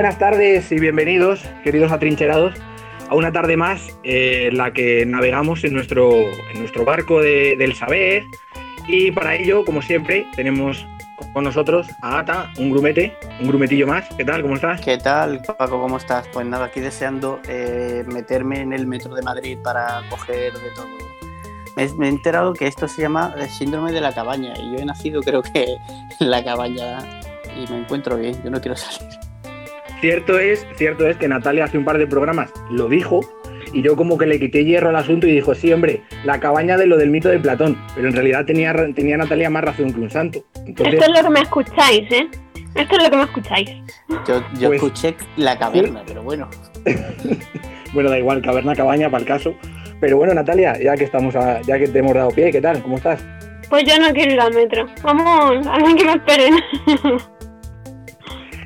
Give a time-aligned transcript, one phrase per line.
[0.00, 2.54] Buenas tardes y bienvenidos, queridos atrincherados,
[3.10, 7.54] a una tarde más eh, en la que navegamos en nuestro, en nuestro barco de-
[7.58, 8.24] del saber.
[8.88, 10.86] Y para ello, como siempre, tenemos
[11.34, 14.08] con nosotros a Ata, un grumete, un grumetillo más.
[14.16, 14.40] ¿Qué tal?
[14.40, 14.80] ¿Cómo estás?
[14.80, 15.78] ¿Qué tal, Paco?
[15.78, 16.26] ¿Cómo estás?
[16.32, 20.88] Pues nada, aquí deseando eh, meterme en el metro de Madrid para coger de todo.
[21.76, 24.78] Me, me he enterado que esto se llama el síndrome de la cabaña y yo
[24.78, 25.76] he nacido creo que
[26.20, 27.00] en la cabaña
[27.54, 29.29] y me encuentro bien, yo no quiero salir.
[30.00, 33.20] Cierto es, cierto es que Natalia hace un par de programas lo dijo
[33.72, 36.76] y yo como que le quité hierro al asunto y dijo, sí, hombre, la cabaña
[36.76, 37.78] de lo del mito de Platón.
[37.94, 40.44] Pero en realidad tenía, tenía Natalia más razón que un santo.
[40.66, 42.28] Entonces, Esto es lo que me escucháis, ¿eh?
[42.74, 43.70] Esto es lo que me escucháis.
[44.26, 46.48] Yo, yo Pues- escuché la caverna, pero bueno.
[47.92, 49.54] bueno, da igual, caverna, cabaña, para el caso.
[50.00, 52.82] Pero bueno, Natalia, ya que estamos a- ya que te hemos dado pie, ¿qué tal?
[52.82, 53.22] ¿Cómo estás?
[53.68, 54.86] Pues yo no quiero ir al metro.
[55.02, 56.54] Vamos, alguien que me esperen.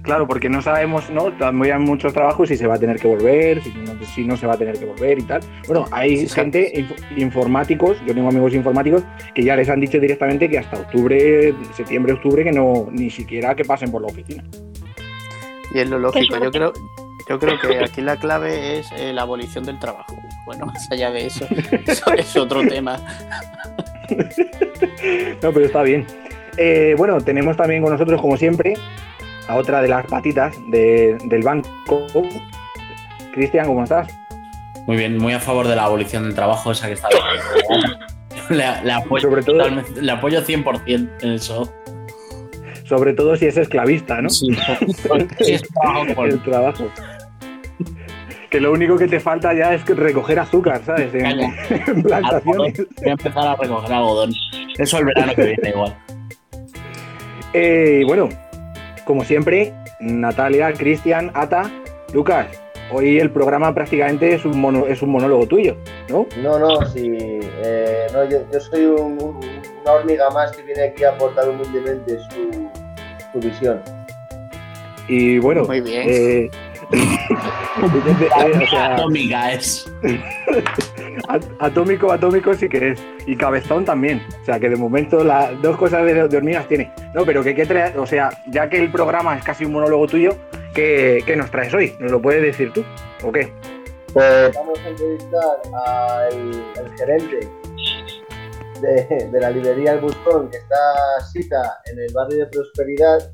[0.05, 1.33] Claro, porque no sabemos, ¿no?
[1.33, 4.36] Todavía hay muchos trabajos si se va a tener que volver, si no, si no
[4.36, 5.41] se va a tener que volver y tal.
[5.66, 6.34] Bueno, hay Sí, sí.
[6.34, 9.02] gente, inf- informáticos, yo tengo amigos informáticos,
[9.34, 13.55] que ya les han dicho directamente que hasta octubre, septiembre, octubre, que no, ni siquiera
[13.55, 14.44] que pasen por la oficina.
[15.74, 16.36] Y es lo lógico.
[16.39, 16.72] Yo creo,
[17.28, 20.14] yo creo que aquí la clave es eh, la abolición del trabajo.
[20.44, 21.46] Bueno, más allá de eso,
[21.86, 23.00] eso es otro tema.
[25.42, 26.06] No, pero está bien.
[26.56, 28.74] Eh, bueno, tenemos también con nosotros, como siempre,
[29.48, 31.68] a otra de las patitas de- del banco.
[33.32, 34.08] Cristian, ¿cómo estás?
[34.86, 37.08] Muy bien, muy a favor de la abolición del trabajo, esa que está.
[38.50, 39.64] Le, le apoyo, Sobre todo-
[40.00, 41.72] le apoyo 100% en eso.
[42.86, 44.28] Sobre todo si es esclavista, ¿no?
[44.28, 44.48] Sí,
[45.40, 46.84] sí, es trabajo el trabajo.
[48.50, 51.12] Que lo único que te falta ya es recoger azúcar, ¿sabes?
[51.14, 52.77] En, plantaciones.
[53.00, 54.33] Voy a empezar a recoger algodón.
[54.78, 55.96] Eso el verano que viene igual.
[57.54, 58.28] Eh, y bueno,
[59.04, 61.70] como siempre, Natalia, Cristian, Ata,
[62.12, 62.46] Lucas,
[62.92, 65.76] hoy el programa prácticamente es un, mono- es un monólogo tuyo,
[66.08, 66.26] ¿no?
[66.42, 67.10] No, no, sí.
[67.62, 69.40] eh, no, yo, yo soy un- un-
[69.82, 72.68] una hormiga más que viene aquí a aportar humildemente su,
[73.32, 73.80] su visión.
[75.08, 76.06] Y bueno, Muy bien.
[76.08, 76.50] eh,
[76.92, 79.84] eh, o sea, Atómica es.
[81.29, 82.95] At- Atómico, atómico sí que.
[83.27, 84.23] Y cabezón también.
[84.42, 86.92] O sea que de momento las dos cosas de, de hormigas tiene.
[87.14, 90.07] No, pero que qué trae, o sea, ya que el programa es casi un monólogo
[90.07, 90.36] tuyo,
[90.75, 91.95] ¿qué, qué nos traes hoy?
[92.01, 92.85] ¿Nos lo puedes decir tú?
[93.23, 93.52] ¿O qué?
[94.13, 95.42] Pues vamos a entrevistar
[95.86, 97.48] al, gerente
[98.81, 100.77] de, de la librería El Buzón, que está
[101.33, 103.31] cita en el barrio de Prosperidad.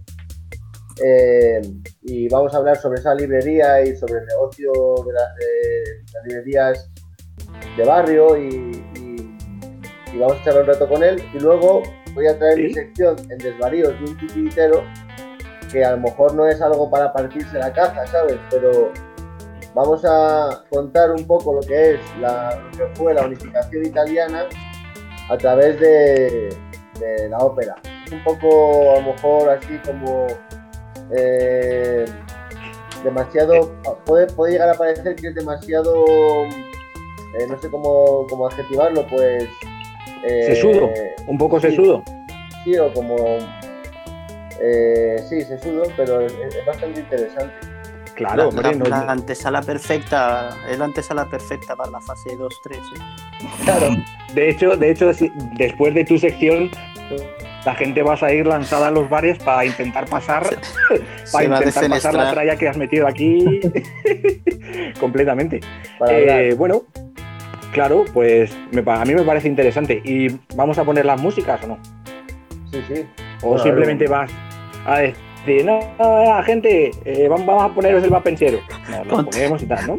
[1.05, 1.61] eh,
[2.03, 4.73] y vamos a hablar sobre esa librería y sobre el negocio
[5.07, 6.91] de las librerías
[7.77, 9.37] de barrio y, y-
[10.13, 11.23] y vamos a charlar un rato con él.
[11.35, 11.83] Y luego
[12.15, 12.63] voy a traer Sí.
[12.63, 14.83] mi sección en desvaríos de un titiritero,
[15.71, 18.37] que a lo mejor no es algo para partirse la caja, ¿sabes?
[18.51, 18.93] Pero
[19.75, 24.47] vamos a contar un poco lo que es la, lo que fue la unificación italiana
[25.29, 26.49] a través de,
[26.99, 27.77] de la ópera.
[28.13, 30.27] Un poco, a lo mejor, así como
[31.17, 32.05] eh,
[33.05, 33.73] demasiado.
[34.05, 36.05] Puede, puede llegar a parecer que es demasiado.
[37.39, 39.45] Eh, no sé cómo, cómo adjetivarlo, pues.
[40.25, 40.91] eh, Sesudo.
[41.27, 41.69] Un poco sí.
[41.69, 42.03] sesudo.
[42.65, 43.17] Sí, o como.
[44.63, 47.55] Eh, sí, sesudo, pero es, es bastante interesante.
[48.15, 52.31] Claro, la, hombre, la- no- la antesala perfecta, es la antesala perfecta para la fase
[52.37, 52.49] 2-3.
[52.77, 52.79] ¿eh?
[53.65, 53.87] claro.
[54.35, 55.11] De hecho, de hecho,
[55.57, 56.71] después de tu sección,
[57.65, 61.89] la gente va a ir lanzada a los bares para intentar pasar, Se para intentar
[61.89, 63.61] pasar la tralla que has metido aquí
[65.01, 65.61] completamente.
[66.09, 66.83] Eh, bueno,
[67.73, 70.01] claro, pues me a mí me parece interesante.
[70.05, 71.79] ¿Y vamos a poner las músicas o no?
[72.71, 73.07] Sí, sí.
[73.43, 74.31] O simplemente vas
[74.87, 78.59] a decir, no, no, no, gente, eh, vamos, vamos a poneros el vapenciero.
[78.91, 79.31] No, lo Ponte.
[79.33, 79.99] ponemos y tal, ¿no?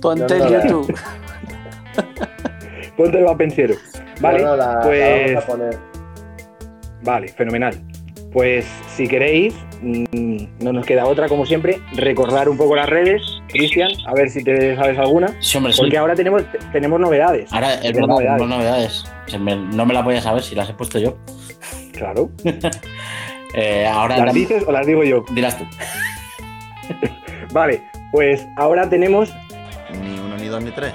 [0.00, 0.94] Ponte No, en no, la- YouTube.
[2.96, 3.74] Ponte el vapenciero.
[4.20, 5.78] Vale, No, no, la- la pues vamos a poner.
[7.02, 7.74] vale, fenomenal.
[8.34, 10.04] Pues si queréis, mm,
[10.60, 13.22] no nos queda otra, como siempre, recordar un poco las redes.
[13.48, 15.28] Cristian, a ver si te sabes alguna.
[15.40, 15.80] Sí, hombre, sí.
[15.80, 16.42] Porque ahora tenemos,
[16.72, 17.50] tenemos novedades.
[17.52, 18.38] Ahora es tenemos verdad, novedades.
[18.42, 19.04] tenemos novedades.
[19.28, 21.16] Se me- no me las voy a saber si las he puesto yo.
[21.92, 22.28] Claro.
[23.56, 25.24] Eh, ahora ¿Las dices o las digo yo?
[25.30, 25.64] dirás tú.
[27.52, 29.32] Vale, pues ahora tenemos
[30.02, 30.92] Ni uno, ni dos, ni tres.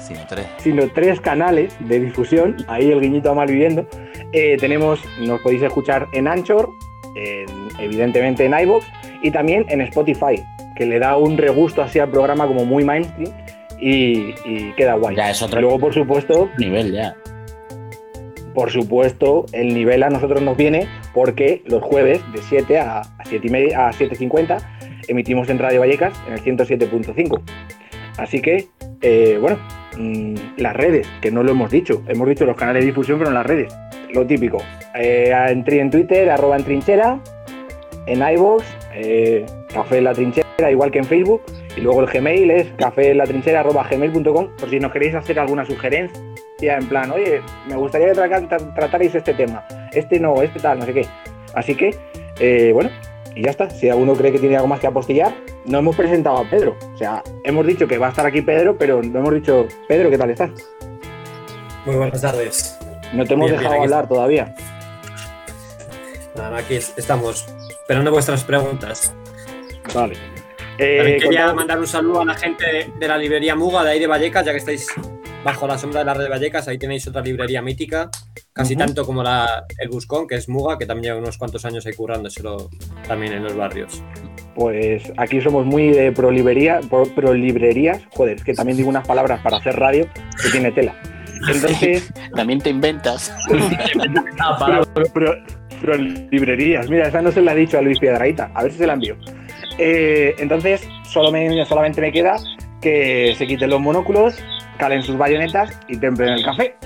[0.00, 0.46] Sino tres.
[0.56, 2.56] sino tres canales de difusión.
[2.68, 3.86] Ahí el guiñito a Malviviendo.
[4.32, 6.70] Eh, tenemos, nos podéis escuchar en Anchor,
[7.14, 7.46] en-
[7.78, 8.84] evidentemente en iVoox
[9.22, 10.42] y también en Spotify,
[10.76, 13.32] que le da un regusto así al programa como muy mainstream
[13.78, 15.16] y, y queda guay.
[15.16, 17.14] Ya es otro luego, por supuesto, nivel ya.
[18.54, 23.24] por supuesto, el nivel a nosotros nos viene porque los jueves de 7 a, a
[23.26, 24.58] 7 y media, a 7.50
[25.08, 27.40] emitimos en Radio Vallecas en el 107.5.
[28.18, 28.68] Así que,
[29.00, 29.58] eh, bueno,
[29.98, 33.30] mm, las redes, que no lo hemos dicho, hemos dicho los canales de difusión, pero
[33.30, 33.74] en las redes,
[34.12, 34.58] lo típico.
[34.94, 37.18] Eh, en, Twitter, arroba en trinchera,
[38.06, 38.64] en iVoox,
[38.94, 41.42] eh, Café en la Trinchera, igual que en Facebook,
[41.76, 46.20] y luego el Gmail es gmail.com, por si nos queréis hacer alguna sugerencia,
[46.60, 50.84] en plan, oye, me gustaría que tra- tratarais este tema, este no, este tal, no
[50.84, 51.06] sé qué.
[51.54, 51.96] Así que,
[52.38, 52.90] eh, bueno,
[53.34, 53.70] y ya está.
[53.70, 55.32] Si alguno cree que tiene algo más que apostillar,
[55.64, 56.76] no hemos presentado a Pedro.
[56.94, 60.10] O sea, hemos dicho que va a estar aquí Pedro, pero no hemos dicho, Pedro,
[60.10, 60.50] ¿qué tal estás?
[61.86, 62.78] Muy buenas tardes.
[63.12, 64.54] No te hemos Bien, dejado hablar todavía.
[66.36, 69.14] Nada, aquí es- estamos esperando vuestras preguntas.
[69.94, 70.14] Vale.
[70.78, 73.90] También Eh, quería mandar un saludo a la gente de, de la librería Muga de
[73.90, 74.86] ahí de Vallecas, ya que estáis
[75.44, 78.08] bajo la sombra de la red de Vallecas, ahí tenéis otra librería mítica,
[78.52, 81.84] casi tanto como la, el Buscón, que es Muga, que también lleva unos cuantos años
[81.84, 82.70] ahí currándoselo
[83.06, 84.02] también en los barrios.
[84.54, 88.00] Pues aquí somos muy de pro, librería, pro, pro librerías.
[88.14, 90.08] Joder, es que también digo unas palabras para hacer radio
[90.42, 90.94] que tiene tela.
[91.48, 93.32] Entonces, También te inventas.
[95.14, 96.88] pro librerías.
[96.88, 98.50] Mira, esa no se la ha dicho a Luis Piedraíta.
[98.54, 99.16] A ver si se la envío.
[99.78, 102.36] Eh, entonces, solo me- solamente me queda
[102.80, 104.36] que se quiten los monóculos,
[104.78, 106.76] calen sus bayonetas y templen el café.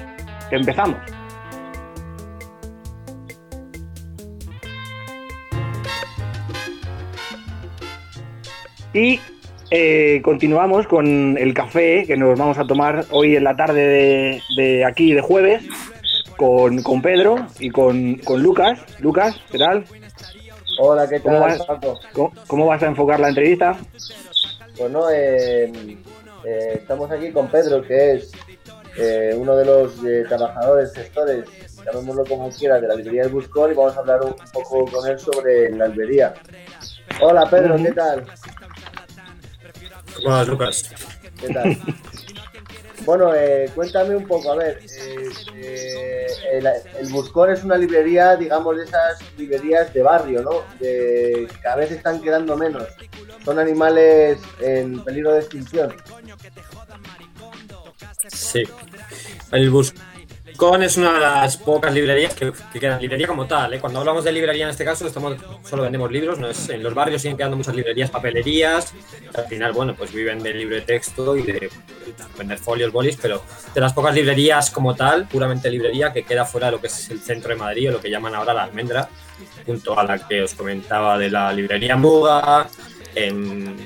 [0.50, 0.96] Empezamos.
[8.92, 9.20] Y
[9.70, 14.42] eh, continuamos con el café que nos vamos a tomar hoy en la tarde de,
[14.56, 15.64] de aquí de jueves
[16.36, 18.78] con, con Pedro y con, con Lucas.
[19.00, 19.84] Lucas, ¿qué tal?
[20.78, 21.66] Hola, ¿qué ¿Cómo tal, vas?
[21.66, 22.00] Paco?
[22.12, 23.76] ¿Cómo, cómo vas a enfocar la entrevista?
[24.78, 25.72] Bueno, eh,
[26.44, 28.32] eh, estamos aquí con Pedro, que es
[28.98, 31.44] eh, uno de los eh, trabajadores, gestores,
[31.84, 34.84] llamémoslo como quiera, de la librería del Buscón y vamos a hablar un, un poco
[34.90, 36.34] con él sobre la librería.
[37.20, 37.76] Hola, Pedro.
[37.76, 38.26] ¿qué tal?
[40.26, 40.90] Bueno, Lucas.
[41.40, 41.78] ¿Qué tal?
[43.04, 48.34] Bueno, eh, cuéntame un poco, a ver, eh, eh, el, el Buscón es una librería,
[48.34, 50.64] digamos, de esas librerías de barrio, ¿no?
[50.80, 52.82] De, que cada vez están quedando menos.
[53.44, 55.94] Son animales en peligro de extinción.
[58.28, 58.64] Sí.
[59.52, 60.02] El Buscón
[60.80, 63.00] es una de las pocas librerías que, que quedan.
[63.00, 63.80] Librería como tal, ¿eh?
[63.80, 66.38] Cuando hablamos de librería en este caso, estamos, solo vendemos libros.
[66.38, 68.94] No es, en los barrios siguen quedando muchas librerías, papelerías.
[69.34, 71.70] al final, bueno, pues viven del libre texto y de
[72.38, 73.42] vender folios, bolis, pero
[73.74, 77.10] de las pocas librerías como tal, puramente librería, que queda fuera de lo que es
[77.10, 79.08] el centro de Madrid o lo que llaman ahora la almendra,
[79.66, 82.66] junto a la que os comentaba de la librería Muga,
[83.14, 83.76] en,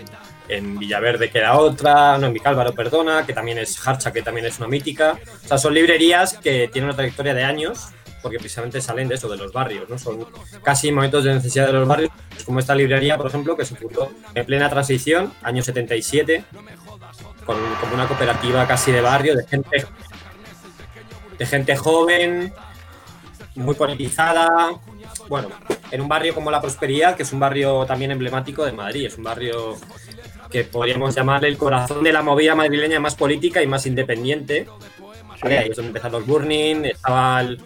[0.51, 4.59] en Villaverde queda otra, no, en Vicálvaro, perdona, que también es Harcha, que también es
[4.59, 5.19] una mítica.
[5.45, 7.89] O sea, son librerías que tienen una trayectoria de años,
[8.23, 9.99] porque precisamente salen de eso, de los barrios, ¿no?
[9.99, 10.27] Son
[10.63, 12.11] casi momentos de necesidad de los barrios,
[12.45, 16.45] como esta librería, por ejemplo, que se fundó en plena transición, año 77,
[17.47, 19.87] con, como una cooperativa casi de barrio, de gente,
[21.39, 22.53] de gente joven,
[23.55, 24.71] muy politizada.
[25.29, 25.49] Bueno,
[25.91, 29.17] en un barrio como La Prosperidad, que es un barrio también emblemático de Madrid, es
[29.17, 29.77] un barrio
[30.51, 34.67] que podríamos llamarle el corazón de la movida madrileña más política y más independiente.
[35.43, 35.59] ¿vale?
[35.59, 37.59] Ahí es donde empezaron los Burning, estaba el-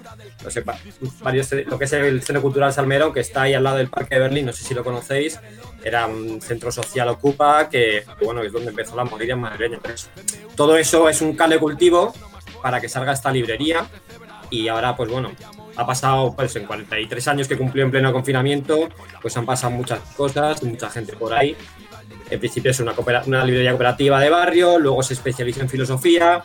[0.44, 0.78] no sé, va-
[1.22, 4.14] varios, lo que es el Centro Cultural Salmerón, que está ahí al lado del Parque
[4.14, 5.40] de Berlín, no sé si lo conocéis,
[5.82, 9.76] era un centro social ocupa, que bueno, es donde empezó la movida madrileña.
[9.76, 10.08] Entonces,
[10.54, 12.14] todo eso es un de cultivo
[12.62, 13.86] para que salga esta librería
[14.50, 15.32] y ahora pues bueno,
[15.76, 18.88] ha pasado pues en 43 años que cumplió en pleno confinamiento,
[19.20, 21.56] pues han pasado muchas cosas, mucha gente por ahí.
[22.30, 22.94] En principio es una,
[23.44, 26.42] librería cooperativa de barrio, luego se especializa en filosofía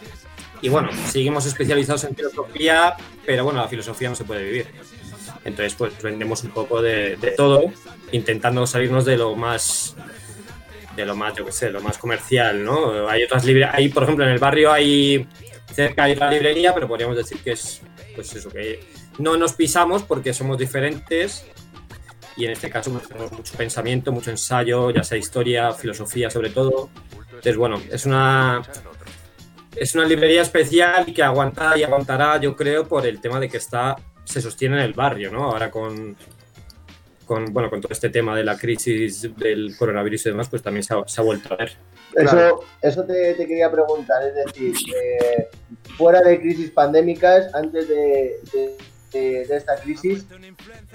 [0.61, 2.95] y bueno, seguimos especializados en filosofía,
[3.25, 4.67] pero bueno, la filosofía no se puede vivir.
[5.45, 7.71] Entonces pues vendemos un poco de, de todo,
[8.11, 9.95] intentando salirnos de lo más
[10.95, 13.07] de lo más, yo qué sé, lo más comercial, ¿no?
[13.07, 15.25] Hay otras librerías, hay, por ejemplo, en el barrio hay
[15.73, 17.81] cerca hay otra librería, pero podríamos decir que es,
[18.15, 18.79] pues eso, que
[19.19, 21.45] no nos pisamos porque somos diferentes
[22.35, 26.89] y en este caso tenemos mucho pensamiento, mucho ensayo, ya sea historia, filosofía sobre todo.
[27.25, 28.61] Entonces, bueno, es una,
[29.75, 33.49] es una librería especial y que aguanta y aguantará, yo creo, por el tema de
[33.49, 35.45] que está se sostiene en el barrio, ¿no?
[35.51, 36.15] Ahora con,
[37.25, 40.83] con, bueno, con todo este tema de la crisis del coronavirus y demás, pues también
[40.83, 41.73] se ha, se ha vuelto a ver.
[42.15, 45.47] Eso, eso te, te quería preguntar, es decir, eh,
[45.97, 48.77] fuera de crisis pandémicas, antes de, de-
[49.11, 50.25] de- esta crisis,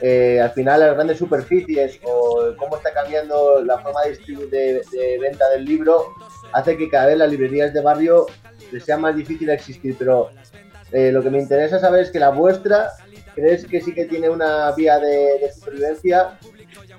[0.01, 5.19] eh, al final las grandes superficies o cómo está cambiando la forma de, de- de
[5.19, 6.07] venta del libro
[6.53, 8.27] hace que cada vez las librerías de barrio
[8.71, 10.31] les sea más difícil existir, pero
[10.93, 12.91] eh, lo que me interesa saber es que la vuestra,
[13.35, 16.39] ¿crees que sí que tiene una vía de, supervivencia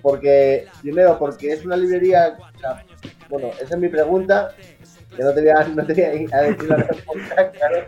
[0.01, 2.37] porque, primero, porque es una librería,
[3.29, 4.53] bueno, esa es mi pregunta,
[5.15, 7.87] que no te voy a, no te voy a decir la respuesta, claro.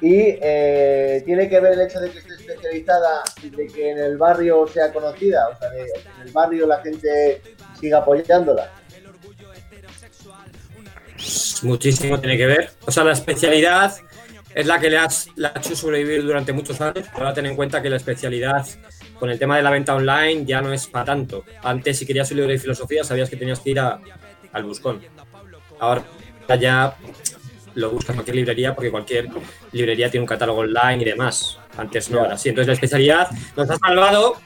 [0.00, 4.18] Y eh, tiene que ver el hecho de que esté especializada de que en el
[4.18, 7.40] barrio sea conocida, o sea, de en el barrio la gente
[7.80, 8.70] siga apoyándola.
[11.62, 12.70] Muchísimo tiene que ver.
[12.86, 13.94] O sea, la especialidad
[14.54, 17.06] es la que le, has, le ha hecho sobrevivir durante muchos años.
[17.14, 18.66] Ahora ten en cuenta que la especialidad
[19.18, 21.44] con el tema de la venta online ya no es para tanto.
[21.62, 23.98] Antes, si querías un libro de filosofía, sabías que tenías que ir a-
[24.52, 25.02] al buscón.
[25.80, 26.04] Ahora
[26.60, 26.96] ya
[27.76, 29.28] lo buscas en cualquier librería porque cualquier
[29.72, 31.58] librería tiene un catálogo online y demás.
[31.76, 32.48] Antes no era así.
[32.48, 34.36] Entonces la especialidad nos ha salvado,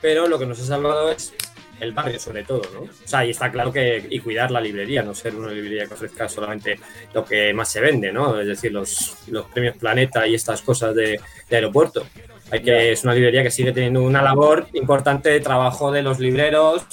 [0.00, 1.34] pero lo que nos ha salvado es
[1.80, 2.80] el barrio sobre todo, ¿no?
[2.80, 5.94] O sea, y está claro que y cuidar la librería, no ser una librería que
[5.94, 6.78] ofrezca solamente
[7.12, 8.40] lo que más se vende, ¿no?
[8.40, 12.06] Es decir, los, los premios Planeta y estas cosas de, de aeropuerto.
[12.50, 16.20] Hay que, es una librería que sigue teniendo una labor importante de trabajo de los
[16.20, 16.86] libreros.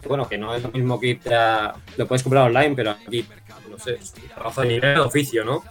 [0.00, 1.74] Que, Bueno, que no es lo mismo que irte a.
[1.96, 3.26] Lo puedes comprar online, pero aquí,
[3.68, 5.62] no sé, de librero de oficio, ¿no?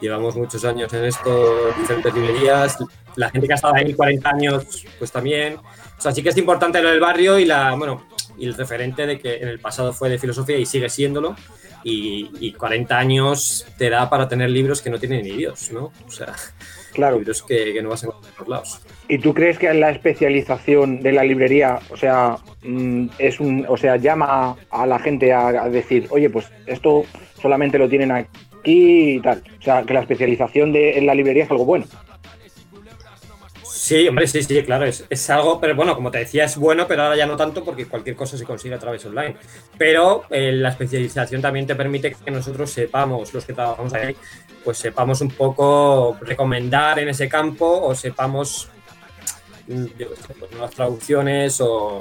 [0.00, 2.78] Llevamos muchos años en esto, diferentes librerías.
[3.16, 5.56] La gente que ha estado ahí 40 años, pues también.
[5.56, 8.06] O sea, sí que es importante lo del barrio y la, bueno,
[8.38, 11.34] y el referente de que en el pasado fue de filosofía y sigue siéndolo.
[11.82, 15.92] Y, y 40 años te da para tener libros que no tienen ni Dios, ¿no?
[16.06, 16.34] O sea,
[16.96, 17.18] Claro.
[17.18, 18.80] libros que, que no vas a encontrar en todos lados.
[19.08, 23.76] ¿Y tú crees que la especialización de la librería, o sea, mm, es un, o
[23.76, 27.04] sea, llama a la gente a, a decir, oye, pues esto
[27.40, 28.30] solamente lo tienen aquí
[28.64, 29.42] y tal?
[29.58, 31.84] O sea, que la especialización de, en la librería es algo bueno.
[33.86, 36.88] Sí, hombre, sí, sí, claro, es, es algo, pero bueno, como te decía, es bueno,
[36.88, 39.36] pero ahora ya no tanto porque cualquier cosa se consigue a través online.
[39.78, 44.16] Pero eh, la especialización también te permite que nosotros sepamos, los que trabajamos ahí,
[44.64, 48.68] pues sepamos un poco recomendar en ese campo o sepamos
[49.68, 51.98] mm, yo pues, nuevas traducciones o,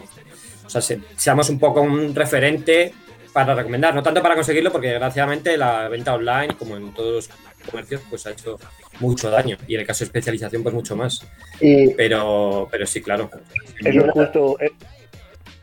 [0.66, 2.96] o sea, se- seamos un poco un referente
[3.36, 7.70] para recomendar, no tanto para conseguirlo, porque desgraciadamente la venta online, como en todos los
[7.70, 8.58] comercios, pues ha hecho
[9.02, 11.20] mucho daño y en el caso de especialización, pues mucho más.
[11.60, 13.30] Y Pero, pero sí, claro.
[13.84, 14.56] Eso es justo.
[14.62, 14.72] eh,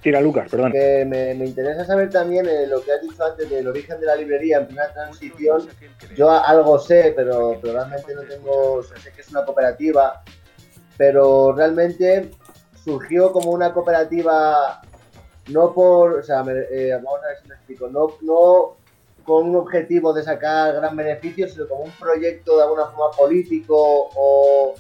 [0.03, 0.71] Tira, Lucas, perdón.
[0.73, 4.05] que me, me interesa saber también eh, lo que has dicho antes del origen de
[4.07, 5.67] la librería en plena transición.
[6.15, 9.47] Yo a- algo sé, pero, pero realmente no tengo, o sea, sé que es una
[9.47, 10.23] cooperativa,
[10.99, 12.33] pero realmente
[12.85, 14.83] surgió como una cooperativa
[15.49, 18.77] no por, o sea, me- eh, vamos a ver si me explico, no, no
[19.25, 23.77] con un objetivo de sacar gran beneficio, sino como un proyecto de alguna forma político
[23.77, 24.75] o,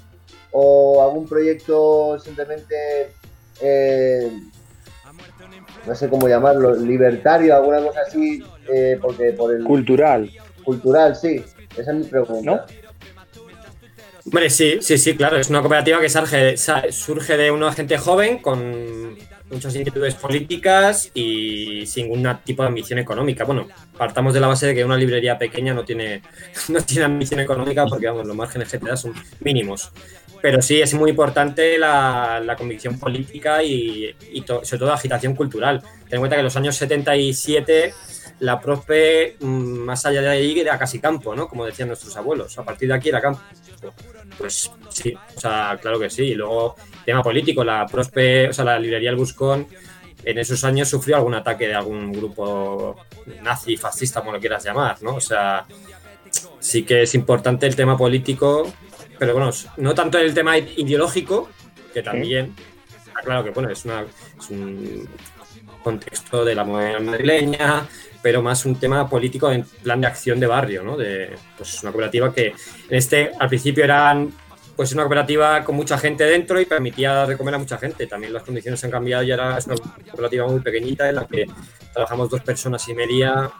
[0.52, 3.12] o algún proyecto simplemente,
[3.60, 4.30] eh,
[5.86, 10.30] no sé cómo llamarlo, libertario, alguna cosa así, eh, porque por el Cultural.
[10.64, 11.44] cultural, sí.
[11.76, 12.42] Esa es mi pregunta.
[12.44, 12.60] ¿No?
[14.26, 15.36] Hombre, sí, sí, sí, claro.
[15.38, 19.16] Es una cooperativa que surge, surge de una gente joven con
[19.52, 23.44] muchas inquietudes políticas y sin ningún tipo de ambición económica.
[23.44, 26.22] Bueno, partamos de la base de que una librería pequeña no tiene,
[26.68, 29.92] no tiene ambición económica porque, vamos, los márgenes que te da son mínimos.
[30.40, 34.12] Pero sí, es muy importante la, la convicción política y,
[34.44, 35.80] sobre todo agitación cultural.
[35.80, 37.94] Ten en cuenta que en los años 77
[38.42, 41.48] la Prospe, mm, más allá de ahí, era casi campo, ¿no?
[41.48, 42.58] Como decían nuestros abuelos.
[42.58, 43.40] A partir de aquí era campo.
[44.36, 46.24] Pues sí, o sea, claro que sí.
[46.24, 49.68] Y luego, tema político, la Prospe, o sea, la librería El Buscón,
[50.24, 52.96] en esos años sufrió algún ataque de algún grupo
[53.42, 55.14] nazi, fascista, como lo quieras llamar, ¿no?
[55.14, 55.64] O sea,
[56.58, 58.72] sí que es importante el tema político,
[59.20, 61.48] pero bueno, no tanto el tema ideológico,
[61.94, 62.56] que también,
[63.06, 64.04] está claro que, bueno, es, una,
[64.38, 65.08] es un
[65.84, 67.86] contexto de la moneda madrileña,
[68.22, 70.96] pero más un tema político en plan de acción de barrio, ¿no?
[70.96, 74.32] De pues una cooperativa que en este al principio eran
[74.76, 78.06] pues una cooperativa con mucha gente dentro y permitía dar de comer a mucha gente.
[78.06, 81.46] También las condiciones han cambiado y ahora es una cooperativa muy pequeñita en la que
[81.92, 83.50] trabajamos dos personas y media,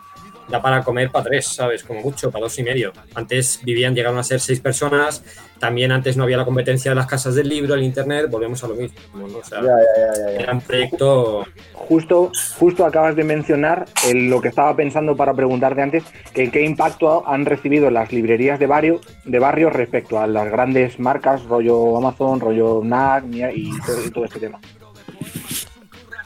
[0.52, 1.82] da para comer para tres, ¿sabes?
[1.82, 2.92] Como mucho, para dos y medio.
[3.14, 5.25] Antes vivían, llegaron a ser seis personas,
[5.59, 8.68] también antes no había la competencia de las casas del libro, el internet, volvemos a
[8.68, 9.38] lo mismo, ¿no?
[9.38, 10.42] O sea, Ya, ya, ya, ya, ya.
[10.42, 15.82] era un proyecto Justo, justo acabas de mencionar el- lo que estaba pensando para preguntarte
[15.82, 20.49] antes, que qué impacto han recibido las librerías de barrio, de barrio respecto a las
[20.50, 23.71] grandes marcas, rollo Amazon, rollo NAC y
[24.12, 24.61] todo, este tema.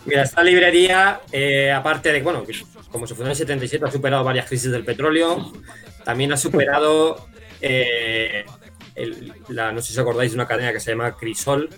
[0.04, 2.45] Mira, esta librería, eh, aparte de, bueno,
[2.97, 5.53] como se fundó en el 77, ha superado varias crisis del petróleo.
[6.05, 7.29] También ha superado,
[7.61, 8.45] eh,
[9.49, 11.69] la, no sé si os acordáis de una cadena que se llama Crisol,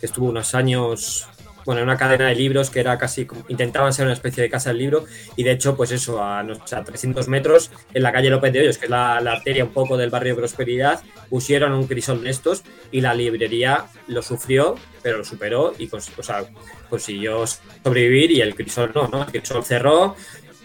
[0.00, 1.26] que estuvo unos años,
[1.64, 4.70] bueno, en una cadena de libros que era casi, intentaban ser una especie de casa
[4.70, 5.04] del libro.
[5.36, 8.78] Y de hecho, pues eso, a, a 300 metros, en la calle López de Hoyos,
[8.78, 12.62] que es la, arteria un poco del barrio de Prosperidad, pusieron un Crisol de estos
[12.92, 16.44] y la librería lo sufrió, pero lo superó y cons- o sea,
[16.88, 19.22] consiguió sobrevivir y el crisol no, ¿no?
[19.24, 20.14] El crisol cerró,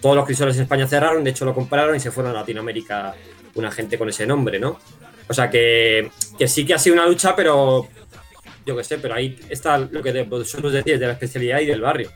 [0.02, 3.14] todos los crisoles en España cerraron, de hecho lo compraron y se fueron a Latinoamérica
[3.56, 4.80] una gente con ese nombre, ¿no?
[5.28, 7.88] O sea que, que sí que ha sido una lucha, pero
[8.66, 11.82] yo qué sé, pero ahí está lo que vosotros decís de la especialidad y del
[11.82, 12.12] barrio.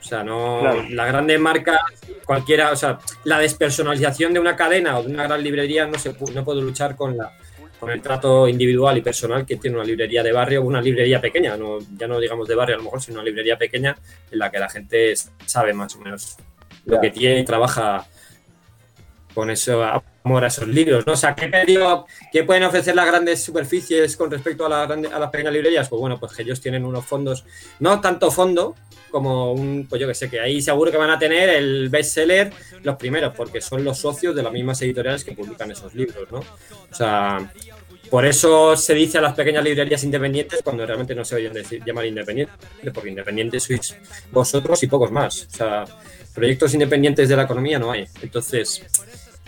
[0.00, 0.60] O sea, no.
[0.60, 0.84] Claro.
[0.90, 1.80] La grande marca,
[2.24, 6.14] cualquiera, o sea, la despersonalización de una cadena o de una gran librería no, se,
[6.34, 7.32] no puede luchar con, la,
[7.78, 11.56] con el trato individual y personal que tiene una librería de barrio una librería pequeña,
[11.56, 13.96] no, ya no digamos de barrio a lo mejor, sino una librería pequeña
[14.30, 15.14] en la que la gente
[15.44, 16.36] sabe más o menos
[16.88, 18.06] lo que tiene y trabaja
[19.34, 19.84] con eso
[20.24, 21.12] amor a esos libros, ¿no?
[21.12, 25.08] O sea, ¿qué, pedido- qué pueden ofrecer las grandes superficies con respecto a, la grande-
[25.12, 25.88] a las pequeñas librerías?
[25.88, 27.44] Pues bueno, pues que ellos tienen unos fondos,
[27.78, 28.74] no tanto fondo
[29.10, 32.52] como un, pues yo que sé, que ahí seguro que van a tener el bestseller
[32.82, 36.38] los primeros, porque son los socios de las mismas editoriales que publican esos libros, ¿no?
[36.40, 37.50] O sea,
[38.10, 41.82] por eso se dice a las pequeñas librerías independientes cuando realmente no se deberían decir,
[41.84, 42.56] llamar independientes,
[42.92, 43.96] porque independientes sois
[44.30, 45.46] vosotros y pocos más.
[45.52, 45.84] O sea,
[46.34, 48.06] proyectos independientes de la economía no hay.
[48.22, 48.82] Entonces,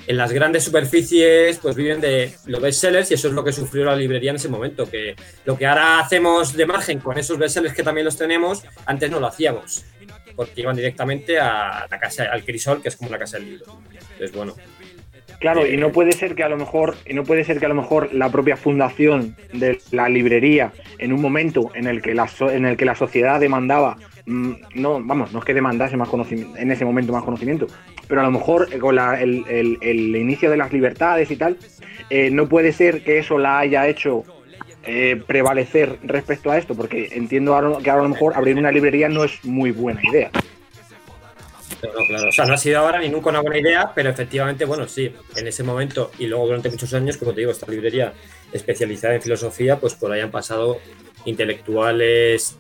[0.06, 3.84] en las grandes superficies pues viven de los bestsellers y eso es lo que sufrió
[3.84, 5.14] la librería en ese momento, que
[5.44, 9.20] lo que ahora hacemos de margen con esos bestsellers que también los tenemos, antes no
[9.20, 9.84] lo hacíamos,
[10.34, 13.80] porque iban directamente a la casa, al crisol, que es como la casa del libro.
[14.12, 14.54] Entonces, bueno,
[15.40, 17.68] Claro, y no puede ser que a lo mejor, y no puede ser que a
[17.70, 22.28] lo mejor la propia fundación de la librería, en un momento en el que la,
[22.28, 26.10] so- en el que la sociedad demandaba, mm, no, vamos, no es que demandase más
[26.10, 27.66] conocimiento, en ese momento más conocimiento,
[28.06, 31.36] pero a lo mejor eh, con la- el, el- el inicio de las libertades y
[31.36, 31.56] tal,
[32.10, 34.24] eh, no puede ser que eso la haya hecho
[34.84, 39.08] eh, prevalecer respecto a esto, porque entiendo que ahora a lo mejor abrir una librería
[39.08, 40.30] no es muy buena idea.
[41.82, 42.28] No, no, claro.
[42.28, 45.12] O sea, no ha sido ahora ni nunca una buena idea, pero efectivamente, bueno, sí,
[45.36, 48.12] en ese momento y luego durante muchos años, como te digo, esta librería
[48.52, 50.78] especializada en filosofía, pues por ahí han pasado
[51.24, 52.56] intelectuales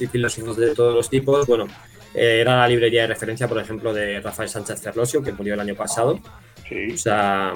[0.00, 1.46] y filósofos de todos los tipos.
[1.46, 1.66] Bueno,
[2.14, 5.60] eh, era la librería de referencia, por ejemplo, de Rafael Sánchez Ferlosio, que murió el
[5.60, 6.18] año pasado.
[6.68, 6.92] Sí.
[6.92, 7.52] O sea,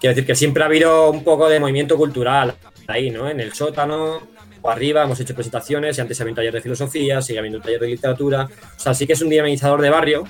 [0.00, 2.54] quiero decir que siempre ha habido un poco de movimiento cultural
[2.86, 3.28] ahí, ¿no?
[3.28, 4.33] En el sótano
[4.70, 7.80] arriba hemos hecho presentaciones y antes había un taller de filosofía, sigue habiendo un taller
[7.80, 8.48] de literatura.
[8.76, 10.24] O sea, sí que es un dinamizador de barrio,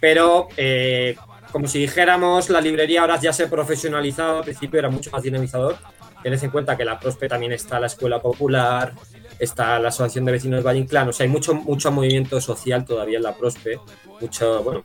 [0.00, 1.16] pero eh,
[1.52, 5.22] como si dijéramos, la librería ahora ya se ha profesionalizado, al principio era mucho más
[5.22, 5.76] dinamizador.
[6.22, 8.92] Tened en cuenta que la Prospe también está la Escuela Popular,
[9.38, 12.84] está la Asociación de Vecinos de Valle Inclán, o sea, hay mucho, mucho movimiento social
[12.84, 13.78] todavía en la Prospe,
[14.20, 14.82] mucho, bueno,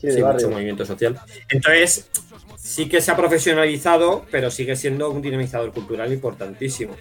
[0.00, 1.18] Sí, mucho movimiento social.
[1.48, 2.08] Entonces,
[2.56, 6.94] sí que se ha profesionalizado, pero sigue siendo un dinamizador cultural importantísimo.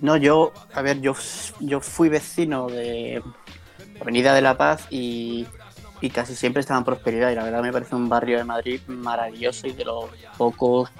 [0.00, 1.14] No, yo, a ver, yo,
[1.60, 3.22] yo fui vecino de
[4.00, 5.46] Avenida de la Paz y,
[6.00, 8.80] y casi siempre estaba en prosperidad y la verdad me parece un barrio de Madrid
[8.86, 10.04] maravilloso y de los
[10.36, 10.90] pocos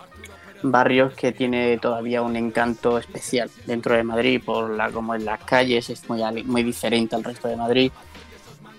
[0.62, 5.38] barrios que tiene todavía un encanto especial dentro de Madrid por la como en las
[5.44, 7.92] calles es muy, muy diferente al resto de Madrid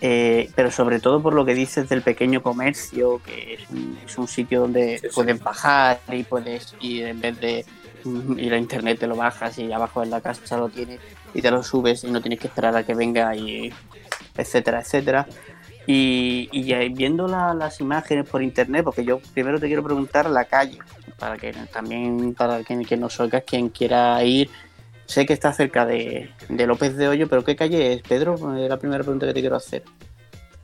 [0.02, 4.18] Eh, pero sobre todo por lo que dices del pequeño comercio que es un, es
[4.18, 5.14] un sitio donde Sí, sí.
[5.14, 7.66] puedes bajar y puedes ir en vez de
[8.04, 11.00] mm, ir a internet te lo bajas y abajo en la casa lo tienes
[11.34, 13.72] y te lo subes y no tienes que esperar a que venga y
[14.38, 15.28] etcétera, etcétera.
[15.88, 20.46] Y, y viendo la- las imágenes por internet, porque yo primero te quiero preguntar la
[20.46, 20.78] calle,
[21.18, 24.50] para que también para quien, quien nos oiga, quien quiera ir,
[25.08, 28.36] sé que está cerca de, de López de Hoyo, pero ¿qué calle es, Pedro?
[28.56, 29.84] Es la primera pregunta que te quiero hacer.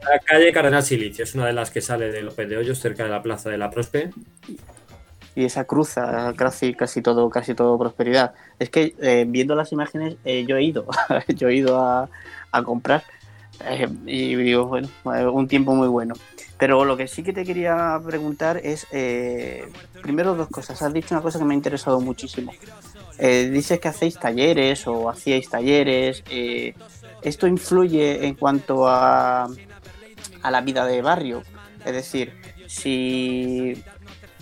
[0.03, 3.03] La calle Cardenal Silicio es una de las que sale de López de Hoyos, cerca
[3.05, 4.11] de la plaza de la Prospe.
[5.35, 8.33] Y esa cruza casi casi todo casi todo prosperidad.
[8.57, 10.87] Es que eh, viendo las imágenes eh, yo he ido
[11.27, 12.09] yo he ido a,
[12.51, 13.03] a comprar
[13.65, 14.87] eh, y digo bueno
[15.31, 16.15] un tiempo muy bueno.
[16.57, 18.87] Pero lo que sí que te quería preguntar es
[20.01, 20.81] primero dos cosas.
[20.81, 22.53] Has dicho una cosa que me ha interesado muchísimo.
[23.19, 26.23] Dices que hacéis talleres o hacíais talleres
[27.21, 29.49] esto influye en cuanto a
[30.43, 31.43] a la vida de barrio
[31.83, 32.31] es decir
[32.67, 33.83] si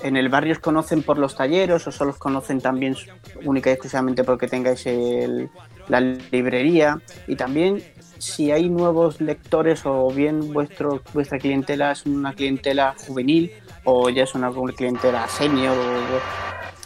[0.04, 2.96] en el barrio os conocen por los talleres o solo os conocen también
[3.44, 5.50] única y exclusivamente porque tengáis el-
[5.88, 7.82] la librería y también
[8.18, 13.52] si hay nuevos lectores o bien vuestro, vuestra clientela es una clientela juvenil
[13.84, 16.83] o ya es una clientela senior o-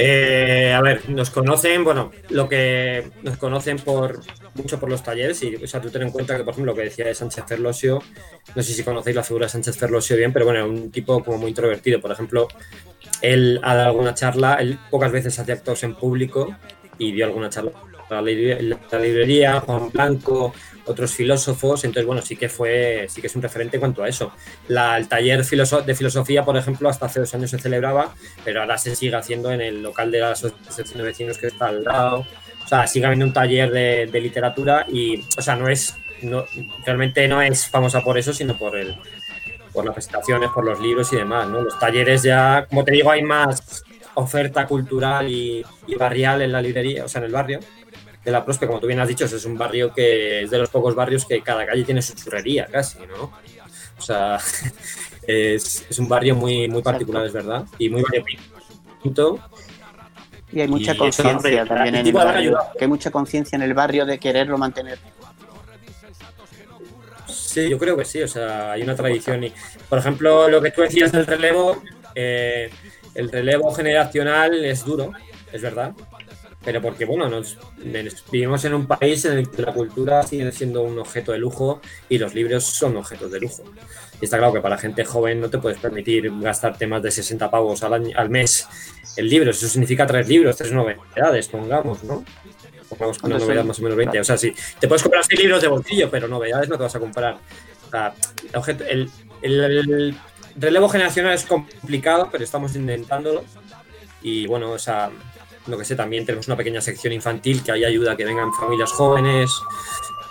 [0.00, 4.20] Eh, a ver, nos conocen, bueno, lo que nos conocen por
[4.54, 6.76] mucho por los talleres y, o sea, tú ten en cuenta que, por ejemplo, lo
[6.76, 8.00] que decía de Sánchez Ferlosio,
[8.54, 11.38] no sé si conocéis la figura de Sánchez Ferlosio bien, pero bueno, un tipo como
[11.38, 12.00] muy introvertido.
[12.00, 12.46] Por ejemplo,
[13.22, 16.54] él ha dado alguna charla, él pocas veces hace actos en público
[16.96, 17.72] y dio alguna charla
[18.10, 18.22] la,
[18.98, 20.54] librería, Juan Blanco,
[20.88, 24.08] otros filósofos, entonces bueno, sí que fue, sí que es un referente en cuanto a
[24.08, 24.32] eso.
[24.68, 28.96] El taller de filosofía, por ejemplo, hasta hace dos años se celebraba, pero ahora se
[28.96, 32.26] sigue haciendo en el local de la asociación de vecinos que está al lado.
[32.64, 35.96] O sea, sigue habiendo un taller de, literatura y, o sea, no es,
[36.84, 38.96] realmente no es famosa por eso, sino por el,
[39.72, 41.62] por las presentaciones, por los libros y demás, ¿no?
[41.62, 45.64] Los talleres ya, como te digo, hay más oferta cultural y
[45.96, 47.60] barrial en la librería, o sea, en el barrio
[48.28, 50.68] de la Prospe, como tú bien has dicho, es un barrio que es de los
[50.68, 53.32] pocos barrios que cada calle tiene su churrería casi, ¿no?
[53.98, 54.38] O sea,
[55.26, 59.40] es, es un barrio muy, muy particular, es verdad, y muy variopinto.
[60.52, 62.58] Y hay mucha conciencia también en el barrio.
[62.78, 64.98] Que hay mucha conciencia en el barrio de quererlo mantener.
[67.26, 69.44] Sí, yo creo que sí, o sea, hay una tradición.
[69.44, 69.52] Y,
[69.88, 71.82] por ejemplo, lo que tú decías del relevo,
[72.14, 72.70] eh,
[73.14, 75.12] el relevo generacional es duro,
[75.50, 75.92] es verdad,
[76.68, 77.56] pero porque, bueno, nos,
[78.30, 81.80] vivimos en un país en el que la cultura sigue siendo un objeto de lujo
[82.10, 83.64] y los libros son objetos de lujo.
[84.20, 87.50] Y está claro que para gente joven no te puedes permitir gastarte más de 60
[87.50, 88.68] pavos al, año- al mes
[89.16, 89.56] en libros.
[89.56, 92.22] Eso significa tres libros, tres novedades, pongamos, ¿no?
[92.90, 94.20] Pongamos una ¿Cuántos novedad más o menos 20.
[94.20, 96.94] O sea, sí, te puedes comprar seis libros de bolsillo, pero novedades no te vas
[96.94, 97.38] a comprar.
[97.86, 98.12] O sea,
[98.90, 100.16] el- el- el
[100.56, 103.42] relevo generacional es complicado, pero estamos intentándolo.
[104.20, 105.10] Y bueno, o sea,
[105.68, 108.52] lo que sé, también tenemos una pequeña sección infantil que ahí ayuda a que vengan
[108.52, 109.50] familias jóvenes.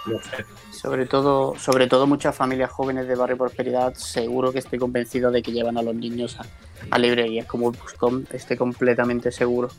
[0.05, 0.45] No sé.
[0.71, 5.41] Sobre todo, sobre todo muchas familias jóvenes de Barrio Prosperidad, seguro que estoy convencido de
[5.41, 6.45] que llevan a los niños a,
[6.91, 9.69] a librerías como Buscom, estoy completamente seguro.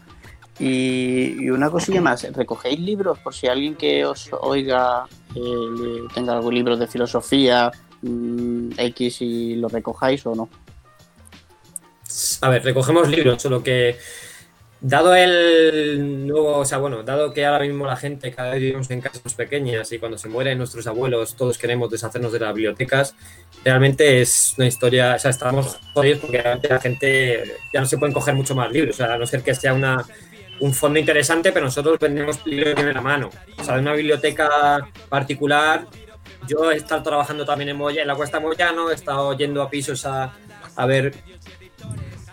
[0.59, 6.33] Y, y una cosilla más, ¿recogéis libros por si alguien que os oiga eh, tenga
[6.33, 7.71] algún libro de filosofía
[8.03, 10.49] mm, X y lo recojáis o no?
[12.41, 13.97] A ver, recogemos libros, solo que
[14.81, 18.91] dado el nuevo, o sea, bueno, dado que ahora mismo la gente cada vez vivimos
[18.91, 23.15] en casas pequeñas y cuando se mueren nuestros abuelos todos queremos deshacernos de las bibliotecas,
[23.65, 27.99] realmente es una historia, o sea, estamos jodidos porque realmente la gente ya no se
[27.99, 30.05] pueden coger mucho más libros, o sea, a no ser que sea una,
[30.61, 34.89] un fondo interesante, pero nosotros vendemos libros de primera mano, o sea, de una biblioteca
[35.09, 35.87] particular.
[36.47, 39.69] Yo he estado trabajando también en, Moya, en la Cuesta Moyano, he estado yendo a
[39.69, 40.33] pisos a,
[40.77, 41.13] a ver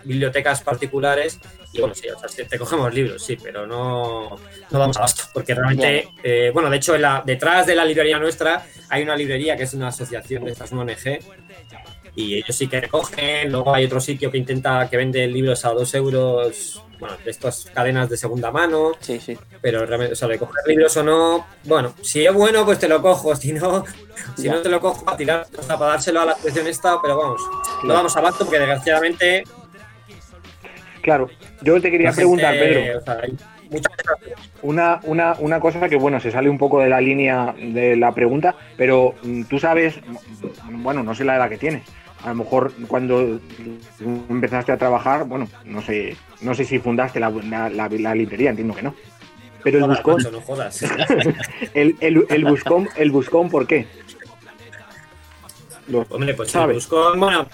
[0.04, 1.40] bibliotecas particulares
[1.80, 4.36] bueno, sí, o sea, te cogemos libros, sí, pero no,
[4.70, 8.18] no damos abasto, porque realmente, eh, bueno, de hecho, en la, detrás de la librería
[8.18, 11.18] nuestra hay una librería que es una asociación de estas, una ONG,
[12.14, 15.70] y ellos sí que recogen, luego hay otro sitio que intenta, que vende libros a
[15.70, 19.36] dos euros, bueno, de estas cadenas de segunda mano, Sí, sí.
[19.60, 22.88] pero realmente, o sea, de coger libros o no, bueno, si es bueno, pues te
[22.88, 23.84] lo cojo, si no,
[24.34, 24.54] si Ya.
[24.54, 27.18] no te lo cojo, a tirar, o sea, para dárselo a la asociación esta, pero
[27.18, 27.42] vamos,
[27.84, 29.44] no damos abasto porque desgraciadamente
[31.06, 31.30] Claro,
[31.62, 33.36] yo te quería preguntar, gente, Pedro, o sea, hay
[33.70, 33.92] muchas
[34.62, 38.10] una, una, una cosa que, bueno, se sale un poco de la línea de la
[38.12, 41.84] pregunta, pero mm, tú sabes, mm, bueno, no sé la edad que tienes.
[42.24, 43.38] A lo mejor cuando
[44.28, 48.50] empezaste a trabajar, bueno, no sé, no sé si fundaste la, la- la- la librería,
[48.50, 48.92] entiendo que no.
[49.62, 50.82] Pero el Joder, buscón, no jodas.
[51.74, 53.86] el, el, el buscón, el buscón, ¿por qué?
[55.86, 56.72] Lo- Hombre, pues ¿Sabe?
[56.72, 57.46] el Buscón, bueno,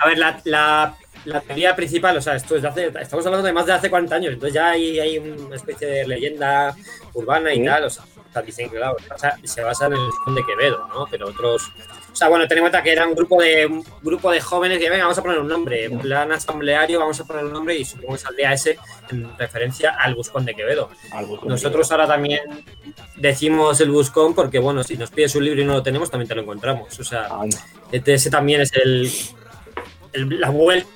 [0.00, 0.94] a ver, la,
[1.26, 3.90] la, teoría principal, o sea, esto es de hace, estamos hablando de más de hace
[3.90, 6.74] 40 años, entonces ya hay, hay una especie de leyenda
[7.14, 7.64] urbana y Sí.
[7.64, 10.34] tal, o sea, o sea, dicen que claro, se basa- se basa en el Buscón
[10.34, 11.06] de Quevedo, ¿no?
[11.10, 11.72] Pero otros,
[12.12, 14.78] o sea, bueno, ten en cuenta que era un grupo de un grupo de jóvenes
[14.78, 17.76] que, venga, vamos a poner un nombre, en plan asambleario, vamos a poner un nombre
[17.76, 18.78] y supongo que saldría ese
[19.10, 20.90] en referencia al Buscón de Quevedo.
[21.12, 22.40] de Nosotros ahora también
[23.16, 26.28] decimos el buscón porque, bueno, si nos pides un libro y no lo tenemos, también
[26.28, 26.98] te lo encontramos.
[27.00, 27.28] O sea,
[27.90, 29.10] ese también es el,
[30.12, 30.88] el- la vuelta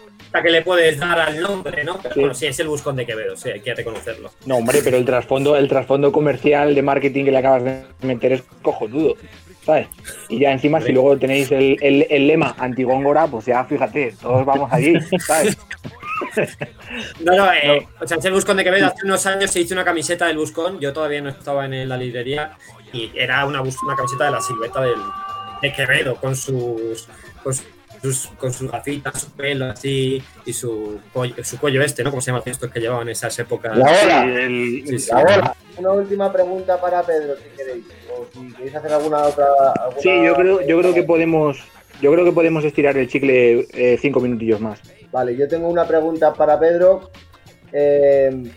[0.43, 1.99] que le puedes dar al nombre, ¿no?
[2.01, 2.21] Pero Sí.
[2.21, 4.31] bueno, sí, es el buscón de Quevedo, sí, hay que reconocerlo.
[4.47, 8.33] No, hombre, pero el trasfondo, el trasfondo comercial de marketing que le acabas de meter
[8.33, 9.17] es cojonudo,
[9.65, 9.89] ¿sabes?
[10.29, 14.47] Y ya encima, si luego tenéis el, el- el lema antigóngora, pues ya fíjate, todos
[14.47, 14.95] vamos allí,
[15.27, 15.57] ¿sabes?
[17.25, 18.87] No, no, eh, o sea, es el buscón de Quevedo.
[18.87, 21.97] Hace unos años se hizo una camiseta del buscón, yo todavía no estaba en la
[21.97, 22.53] librería,
[22.93, 24.95] y era una, una camiseta de la silueta del,
[25.63, 27.09] de Quevedo, con sus,
[27.43, 27.65] con sus,
[28.39, 30.99] con sus gafitas, su pelo así, y su
[31.43, 32.11] su cuello este, ¿no?
[32.11, 33.77] Como se llama estos que llevaban en esas épocas.
[33.77, 34.25] La ola.
[34.25, 35.11] El- Sí, sí.
[35.11, 35.57] La bola.
[35.77, 37.85] Una última pregunta para Pedro, si queréis.
[38.13, 39.47] O si queréis hacer alguna otra.
[39.81, 41.59] alguna- Sí, yo creo, yo creo que podemos,
[42.01, 44.81] yo creo que podemos estirar el chicle eh, cinco minutillos más.
[45.13, 47.11] Vale, yo tengo una pregunta para Pedro.
[47.73, 48.51] Eh,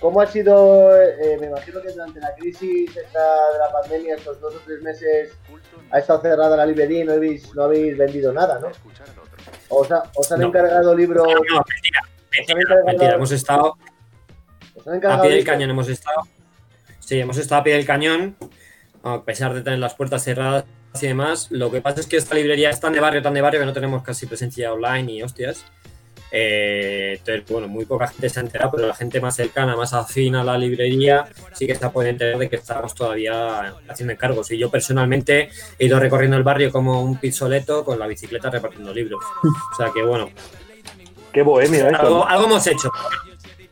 [0.00, 3.20] ¿Cómo ha sido, eh, me imagino que durante la crisis esta
[3.52, 5.32] de la pandemia, estos dos o tres meses,
[5.90, 8.68] ha estado cerrada la librería y no habéis, no habéis vendido nada, ¿no?
[9.68, 10.46] ¿Os, ha- os han No.
[10.48, 11.26] encargado libros?
[11.26, 13.76] No, no, mentira, ¿Os han mentira, encargado, mentira, hemos estado
[14.74, 15.54] os han a encargado pie del libros?
[15.54, 16.20] cañón hemos estado.
[17.00, 18.36] Sí, hemos estado a pie del cañón,
[19.02, 20.64] a pesar de tener las puertas cerradas
[21.00, 21.48] y demás.
[21.50, 23.66] Lo que pasa es que esta librería es tan de barrio, tan de barrio, que
[23.66, 25.64] no tenemos casi presencia online y hostias.
[26.32, 29.92] Eh, entonces, bueno, muy poca gente se ha enterado, pero la gente más cercana, más
[29.94, 34.50] afín a la librería, sí que está puede enterar de que estamos todavía haciendo encargos.
[34.50, 38.92] Y yo personalmente he ido recorriendo el barrio como un pizzoleto con la bicicleta repartiendo
[38.94, 39.20] libros.
[39.72, 40.30] O sea que, bueno,
[41.32, 42.26] Qué bohemio esto.
[42.26, 42.90] algo, hemos hecho.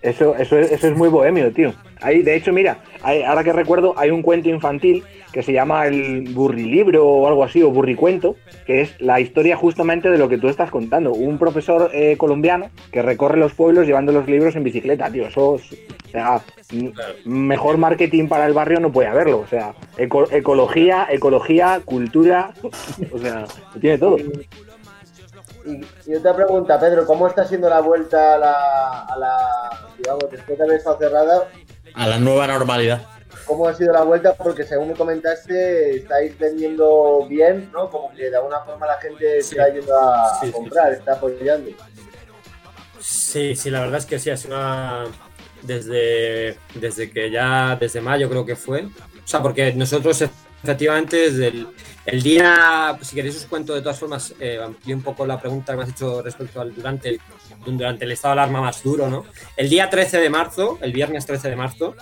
[0.01, 1.75] Eso, eso, es, eso es muy bohemio, tío.
[2.01, 5.87] Hay, de hecho, mira, hay- ahora que recuerdo, hay un cuento infantil que se llama
[5.87, 8.37] el burrilibro o algo así, o burricuento,
[8.67, 11.13] que es la historia justamente de lo que tú estás contando.
[11.13, 15.27] Un profesor eh, colombiano que recorre los pueblos llevando los libros en bicicleta, tío.
[15.27, 16.41] Eso es, o sea,
[17.25, 19.41] mejor marketing para el barrio no puede haberlo.
[19.41, 22.53] O sea, eco- ecología, ecología, cultura,
[23.13, 24.17] o sea, lo tiene todo.
[25.67, 29.37] Y, y otra pregunta, Pedro, ¿cómo está siendo la vuelta a la, a la,
[29.99, 31.49] digamos, después de haber estado cerrada,
[31.95, 33.03] A la nueva normalidad.
[33.49, 34.35] Cómo ha sido la vuelta?
[34.35, 37.91] Porque según me comentaste, estáis vendiendo bien, ¿no?
[37.91, 39.57] Como que de alguna forma la gente Sí.
[39.57, 41.71] está yendo a, sí, comprar, está apoyando.
[43.01, 45.05] Sí, sí, la verdad es que sí, es una.
[45.63, 48.85] Desde, desde que ya, desde mayo creo que fue.
[48.85, 48.91] O
[49.27, 50.23] sea, porque nosotros
[50.63, 51.69] efectivamente desde el,
[52.07, 55.73] el día, si queréis os cuento de todas formas, eh, amplío un poco la pregunta
[55.73, 57.21] que me has hecho respecto al durante el,
[57.67, 59.25] durante el estado de alarma más duro, ¿no?
[59.57, 61.97] El día 13 de marzo, el viernes 13 de marzo,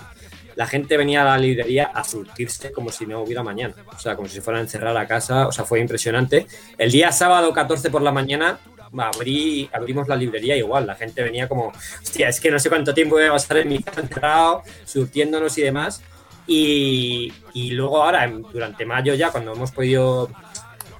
[0.57, 3.75] la gente venía a la librería a surtirse como si no hubiera mañana.
[3.95, 5.47] O sea, como si se fueran a encerrar a casa.
[5.47, 6.47] O sea, fue impresionante.
[6.79, 8.57] El día sábado 14 por la mañana
[8.97, 10.87] abrí, abrimos la librería igual.
[10.87, 13.69] La gente venía como, hostia, es que no sé cuánto tiempo voy a pasar en
[13.69, 16.01] mi casa encerrado, surtiéndonos y demás.
[16.47, 20.27] Y, y luego ahora, durante mayo ya, cuando hemos podido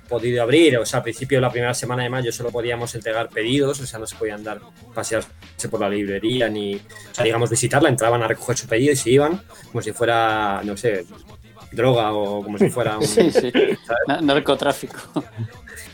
[0.08, 3.30] podido abrir, o sea, al principio de la primera semana de mayo solo podíamos entregar
[3.30, 4.60] pedidos, o sea, no se podían dar
[4.94, 5.30] pasearse
[5.70, 6.80] por la librería ni, o
[7.14, 9.42] sea, digamos, visitarla, entraban a recoger su pedido y se iban,
[9.72, 11.06] como si fuera, no sé,
[11.72, 13.06] droga o como si fuera un...
[13.06, 13.52] Sí, sí.
[14.08, 14.98] Na- narcotráfico.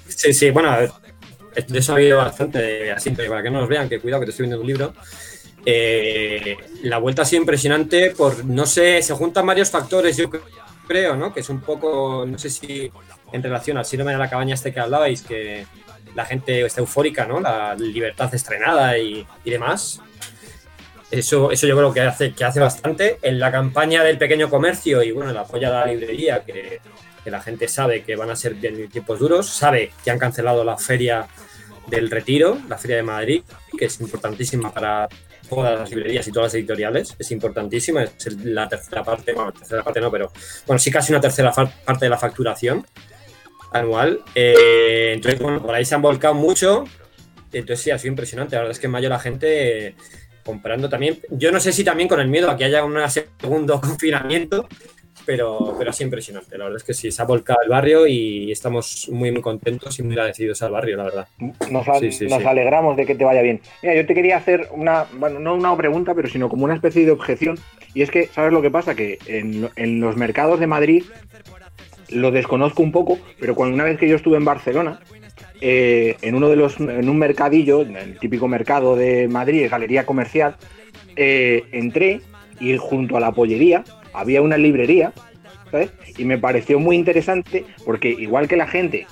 [0.08, 3.90] Sí, sí, bueno, de eso ha habido bastante, así, pero para que no nos vean,
[3.90, 4.94] que cuidado que te estoy viendo un libro.
[5.66, 10.30] Eh, la vuelta ha sido impresionante por, no sé, se juntan varios factores, yo
[10.88, 11.34] creo, ¿no?
[11.34, 12.92] Que es un poco, no sé si
[13.32, 15.66] en relación al síndrome de la cabaña este que hablabais, que
[16.16, 17.40] la gente está eufórica, ¿no?
[17.40, 20.02] La libertad estrenada y, demás.
[21.10, 23.18] Eso, eso yo creo que hace, que hace bastante.
[23.22, 26.80] En la campaña del pequeño comercio y bueno, el apoyo a la librería, que,
[27.24, 30.78] que la gente sabe que van a ser tiempos duros, sabe que han cancelado la
[30.78, 31.28] feria
[31.88, 33.44] del Retiro, la feria de Madrid,
[33.78, 35.08] que es importantísima para
[35.56, 39.84] todas las librerías y todas las editoriales, es importantísima, es la tercera parte, bueno, tercera
[39.84, 40.32] parte no, pero
[40.68, 42.86] bueno, sí casi una tercera parte de la facturación
[43.72, 44.22] anual.
[44.36, 46.86] Eh, entonces, bueno, por ahí se han volcado mucho,
[47.52, 49.96] entonces sí, ha sido impresionante, la verdad es que en mayo la gente eh,
[50.44, 53.82] comprando también, yo no sé si también con el miedo a que haya un segundo
[53.82, 54.68] confinamiento,
[55.26, 56.58] pero, pero ha sido impresionante.
[56.58, 59.98] La verdad es que sí, se ha volcado el barrio y estamos muy, muy contentos
[60.00, 61.28] y muy agradecidos al barrio, la verdad.
[61.70, 62.48] Nos, a- Sí, sí, nos sí.
[62.48, 63.62] alegramos de que te vaya bien.
[63.82, 67.06] Mira, yo te quería hacer una, bueno, no una pregunta, pero sino como una especie
[67.06, 67.58] de objeción.
[67.94, 68.96] Y es que, ¿sabes lo que pasa?
[68.96, 71.04] Que en, en los mercados de Madrid
[72.10, 75.00] lo desconozco un poco, pero cuando una vez que yo estuve en Barcelona,
[75.62, 80.06] eh, en uno de los, en un mercadillo, en el típico mercado de Madrid, galería
[80.06, 80.56] comercial,
[81.16, 82.22] eh, entré
[82.60, 85.12] y junto a la pollería había una librería
[85.72, 85.90] ¿sabes?
[86.18, 89.08] Y me pareció muy interesante porque igual que la gente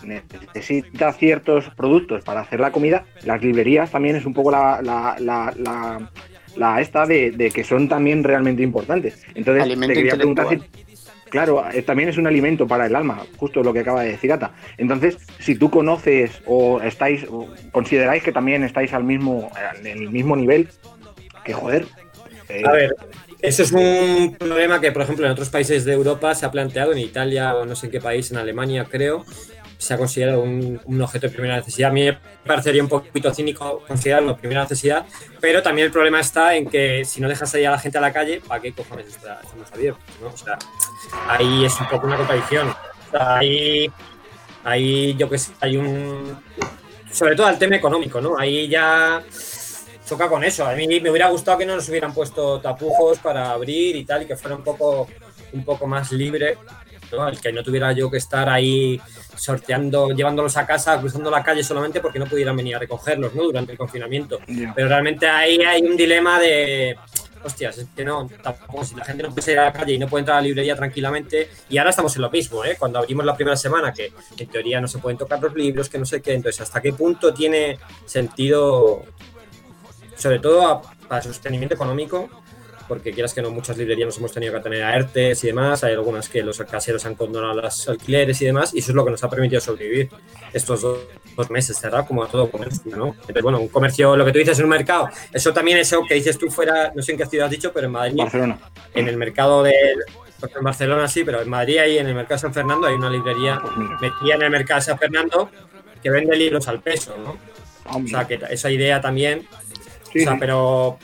[0.53, 5.15] necesita ciertos productos para hacer la comida, las librerías también es un poco la, la,
[5.19, 6.09] la, la-
[6.57, 9.23] la esta de, de que son también realmente importantes.
[9.33, 10.61] Entonces, Alimento te quería preguntar si.
[11.29, 14.33] Claro, eh, también es un alimento para el alma, justo lo que acaba de decir
[14.33, 14.51] Ata.
[14.77, 20.09] Entonces, si tú conoces o estáis, o consideráis que también estáis al mismo, en el
[20.09, 20.67] mismo nivel,
[21.45, 21.85] que joder.
[22.49, 22.93] eh, A ver,
[23.41, 26.91] eso es un problema que, por ejemplo, en otros países de Europa se ha planteado,
[26.91, 29.25] en Italia o no sé en qué país, en Alemania creo,
[29.77, 31.89] se ha considerado un, objeto de primera necesidad.
[31.89, 35.05] A mí me parecería un poquito cínico considerarlo primera necesidad,
[35.39, 38.01] pero también el problema está en que si no dejas salir a la gente a
[38.01, 39.67] la calle, ¿para qué cojones está- estamos.
[40.23, 40.59] O sea,
[41.27, 42.69] ahí es un poco una contradicción.
[42.69, 43.91] O ahí,
[44.63, 46.37] ahí yo que sé, hay un...
[47.11, 48.37] Sobre todo el tema económico, ¿no?
[48.37, 49.21] Ahí ya
[50.11, 50.65] choca con eso.
[50.65, 54.23] A mí me hubiera gustado que no nos hubieran puesto tapujos para abrir y tal,
[54.23, 55.07] y que fuera un poco,
[55.53, 56.57] un poco más libre,
[57.13, 57.29] ¿no?
[57.29, 58.99] El que no tuviera yo que estar ahí
[59.37, 63.43] sorteando, llevándolos a casa, cruzando la calle solamente porque no pudieran venir a recogerlos, ¿no?
[63.43, 64.39] Durante el confinamiento.
[64.47, 64.73] ya.
[64.75, 66.97] Pero realmente ahí hay un dilema de.
[67.43, 69.97] Hostias, es que no, tampoco, si la gente no puede salir a la calle y
[69.97, 72.75] no puede entrar a la librería tranquilamente, y ahora estamos en lo mismo, ¿eh?
[72.77, 75.97] Cuando abrimos la primera semana, que en teoría no se pueden tocar los libros, que
[75.97, 79.05] no sé qué, entonces, ¿hasta qué punto tiene sentido,
[80.21, 82.29] sobre todo a- para sostenimiento económico,
[82.87, 85.83] porque quieras que no, muchas librerías nos hemos tenido que tener a ERTES y demás,
[85.83, 89.05] hay algunas que los caseros han condonado los alquileres y demás, y eso es lo
[89.05, 90.09] que nos ha permitido sobrevivir
[90.51, 90.99] estos dos,
[91.37, 93.07] dos meses cerrado como a todo comercio, ¿no?
[93.21, 96.03] Entonces, bueno, un comercio, lo que tú dices en un mercado, eso también es eso
[96.05, 98.59] que dices tú fuera, no sé en qué ciudad has dicho, pero en Madrid, Barcelona.
[98.93, 99.73] en el mercado de...
[100.57, 103.11] En Barcelona sí, pero en Madrid ahí en el mercado de San Fernando hay una
[103.11, 103.97] librería Pues mira.
[104.01, 105.49] metida en el mercado de San Fernando
[106.01, 107.37] que vende libros al peso, ¿no?
[107.85, 109.47] Ah, O sea, que esa idea también
[110.13, 110.37] Sí, o sea, sí.
[110.39, 110.97] pero,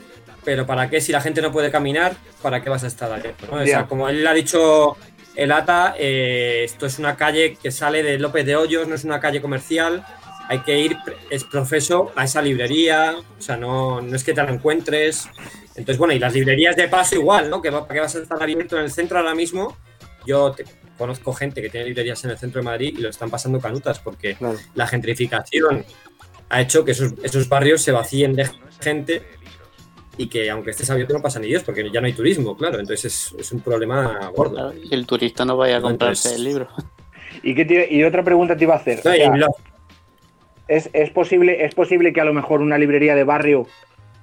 [0.43, 1.01] pero ¿para qué?
[1.01, 3.47] Si la gente no puede caminar, ¿para qué vas a estar abierto?
[3.51, 3.61] no?
[3.61, 4.97] O sea, como él ha dicho
[5.35, 9.03] el ATA, eh, esto es una calle que sale de López de Hoyos, no es
[9.03, 10.03] una calle comercial.
[10.49, 10.95] Hay que ir,
[11.29, 13.15] es profeso, a esa librería.
[13.37, 15.27] O sea, no, no es que te la encuentres.
[15.75, 17.61] Entonces, bueno, y las librerías de paso igual, ¿no?
[17.61, 19.77] Que ¿Para qué vas a estar abierto en el centro ahora mismo?
[20.25, 20.63] Yo te-
[20.97, 23.99] conozco gente que tiene librerías en el centro de Madrid y lo están pasando canutas
[23.99, 24.57] porque Claro.
[24.73, 25.85] la gentrificación
[26.49, 28.49] ha hecho que esos, esos barrios se vacíen de
[28.81, 29.21] gente
[30.17, 32.79] y que aunque estés abierto no pasa ni Dios porque ya no hay turismo, claro.
[32.79, 34.73] Entonces es, es un problema gordo.
[34.83, 36.67] Y el turista no vaya a comprarse Entonces- el libro.
[37.43, 38.99] ¿Y, qué te- y otra pregunta te iba a hacer.
[39.05, 39.47] No, O y sea, lo-
[40.67, 43.67] ¿es, es posible, ¿Es posible que a lo mejor una librería de barrio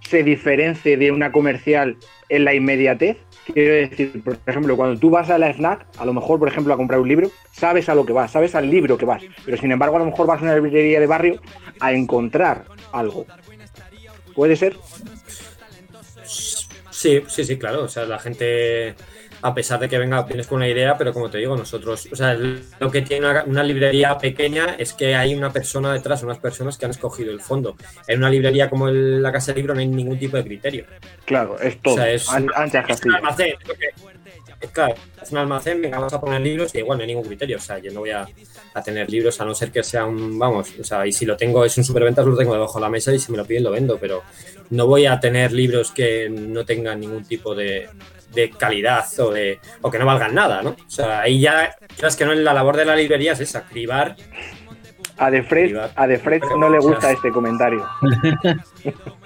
[0.00, 1.96] se diferencie de una comercial
[2.28, 3.18] en la inmediatez?
[3.52, 6.72] Quiero decir, por ejemplo, cuando tú vas a la FNAC, a lo mejor, por ejemplo,
[6.72, 9.56] a comprar un libro, sabes a lo que vas, sabes al libro que vas, pero
[9.58, 11.40] sin embargo, a lo mejor vas a una librería de barrio
[11.78, 13.26] a encontrar algo.
[14.34, 14.76] ¿Puede ser?
[16.90, 17.84] Sí, sí, sí, claro.
[17.84, 18.94] O sea, la gente,
[19.42, 22.16] a pesar de que venga, vienes con una idea, pero como te digo, nosotros, o
[22.16, 26.38] sea, lo que tiene una, una librería pequeña es que hay una persona detrás, unas
[26.38, 27.76] personas que han escogido el fondo.
[28.06, 30.86] En una librería como el- la Casa del Libro no hay ningún tipo de criterio.
[31.24, 31.94] Claro, es todo.
[31.94, 33.54] O sea, es, An- anchas es un almacén.
[34.60, 37.24] es claro, es un almacén, venga, vamos a poner libros y igual no hay ningún
[37.26, 37.58] criterio.
[37.58, 38.26] O sea, yo no voy a,
[38.74, 41.36] a tener libros a no ser que sea un, vamos, o sea, y si lo
[41.36, 43.62] tengo es un superventas, lo tengo debajo de la mesa y si me lo piden
[43.62, 44.22] lo vendo, pero
[44.70, 47.88] no voy a tener libros que no tengan ningún tipo de,
[48.34, 50.70] de calidad o, de, o que no valgan nada, ¿no?
[50.70, 54.16] O sea, ahí ya, creas que no, la labor de la librería es esa, cribar.
[55.16, 57.86] A De Fred, a De Fred no le gusta este comentario.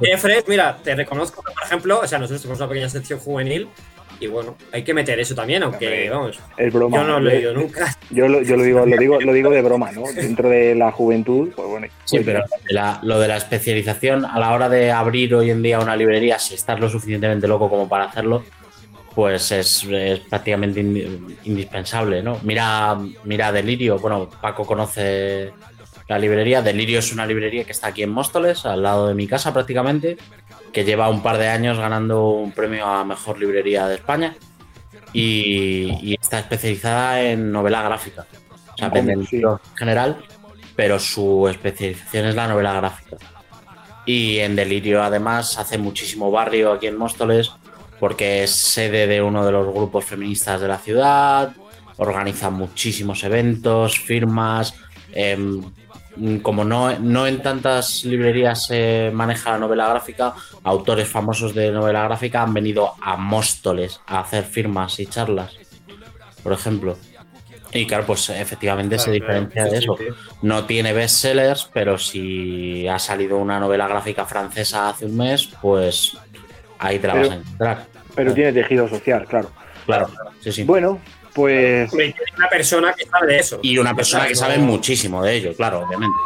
[0.00, 3.68] Jeffrey, mira, te reconozco por ejemplo, o sea, nosotros tenemos una pequeña sección juvenil
[4.20, 6.96] y bueno, hay que meter eso también, aunque, vamos, Es broma.
[6.96, 7.94] yo no lo he leído nunca.
[8.10, 10.02] Yo lo, yo lo digo, lo digo, lo digo de broma, ¿no?
[10.14, 11.86] Dentro de la juventud, pues bueno.
[12.04, 15.62] Sí, pues, pero la- lo de la especialización a la hora de abrir hoy en
[15.62, 18.44] día una librería, si estás lo suficientemente loco como para hacerlo,
[19.14, 22.38] pues es, es prácticamente indi- indispensable, ¿no?
[22.42, 25.50] Mira, mira Delirio, bueno, Paco conoce
[26.08, 26.62] la librería.
[26.62, 30.16] Delirio es una librería que está aquí en Móstoles, al lado de mi casa prácticamente,
[30.72, 34.34] que lleva un par de años ganando un premio a mejor librería de España
[35.12, 38.26] y, y está especializada en novela gráfica.
[38.74, 39.36] O sea, vende sí.
[39.36, 40.18] libros en general,
[40.76, 43.16] pero su especialización es la novela gráfica.
[44.06, 47.52] Y en Delirio, además, hace muchísimo barrio aquí en Móstoles,
[48.00, 51.52] porque es sede de uno de los grupos feministas de la ciudad,
[51.96, 54.74] organiza muchísimos eventos, firmas.
[55.12, 55.62] em,
[56.42, 60.34] como no, no en tantas librerías se maneja la novela gráfica,
[60.68, 65.56] autores famosos de novela gráfica han venido a Móstoles a hacer firmas y charlas,
[66.42, 66.96] por ejemplo.
[67.72, 69.96] Y claro, pues efectivamente se Claro, diferencia de sí, eso.
[69.98, 70.04] sí.
[70.42, 76.16] No tiene bestsellers, pero si ha salido una novela gráfica francesa hace un mes, pues
[76.78, 77.86] ahí te la Pero- vas a encontrar.
[78.14, 79.50] Pero tiene tejido social, claro.
[79.86, 80.08] Claro,
[80.40, 80.64] sí, sí.
[80.64, 80.98] Bueno,
[81.34, 83.60] pues una persona que sabe de eso.
[83.62, 86.16] Y una persona que sabe muchísimo de ello, claro, obviamente.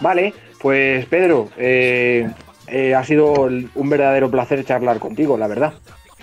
[0.00, 2.28] vale, pues Pedro, eh,
[2.70, 5.74] eh, ha sido un verdadero placer charlar contigo, la verdad.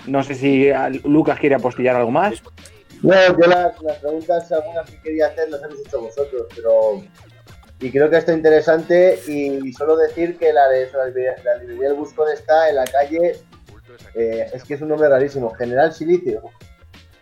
[0.06, 0.70] No sé si
[1.04, 2.42] Lucas quiere apostillar algo más.
[3.02, 7.02] Bueno, yo las, las preguntas algunas que quería hacer las habéis hecho vosotros, pero...
[7.78, 11.56] Y creo que esto es interesante y solo decir que la, de, la, librería, la
[11.56, 13.36] librería del Buscón está en la calle...
[14.14, 16.42] eh, es que es un nombre rarísimo, General Silicio.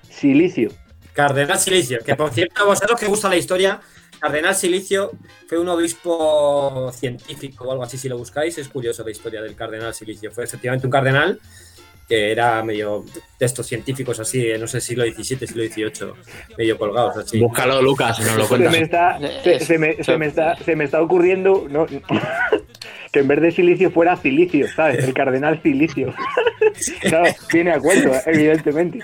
[0.09, 0.71] Silicio.
[1.13, 3.81] Cardenal Silicio, que por cierto, a vosotros que gusta la historia,
[4.25, 5.11] Cardenal Silicio
[5.47, 9.55] fue un obispo científico o algo así, si lo buscáis, es curioso la historia del
[9.55, 10.33] Cardenal Silicio.
[10.33, 11.39] Fue efectivamente un cardenal
[12.09, 13.05] que era medio
[13.39, 16.13] de estos científicos así, no sé, siglo XVII, siglo XVIII,
[16.59, 17.41] medio colgados así.
[17.41, 19.23] Búscalo, Lucas, y nos lo Se me, cuentas.
[19.23, 21.87] está, se, se me, se me está, se me está ocurriendo no,
[23.13, 25.05] que en vez de silicio fuera cilicio, ¿sabes?
[25.05, 26.13] El cardenal cilicio.
[27.01, 28.99] claro, viene a cuento, evidentemente.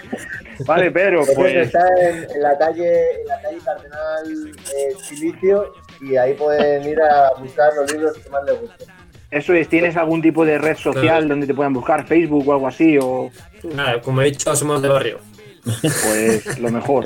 [0.67, 5.73] Vale, Pedro, Pues pues está en, en la calle en la calle Cardenal eh, Silicio
[6.03, 9.00] y ahí pueden ir a buscar los libros que más les gusten.
[9.31, 11.27] Eso es, ¿tienes algún tipo de red social Claro.
[11.29, 12.07] donde te puedan buscar?
[12.07, 12.99] ¿Facebook o algo así?
[13.01, 13.31] O...
[13.75, 15.19] Nada, como he dicho, somos de barrio.
[15.63, 17.05] Pues lo mejor.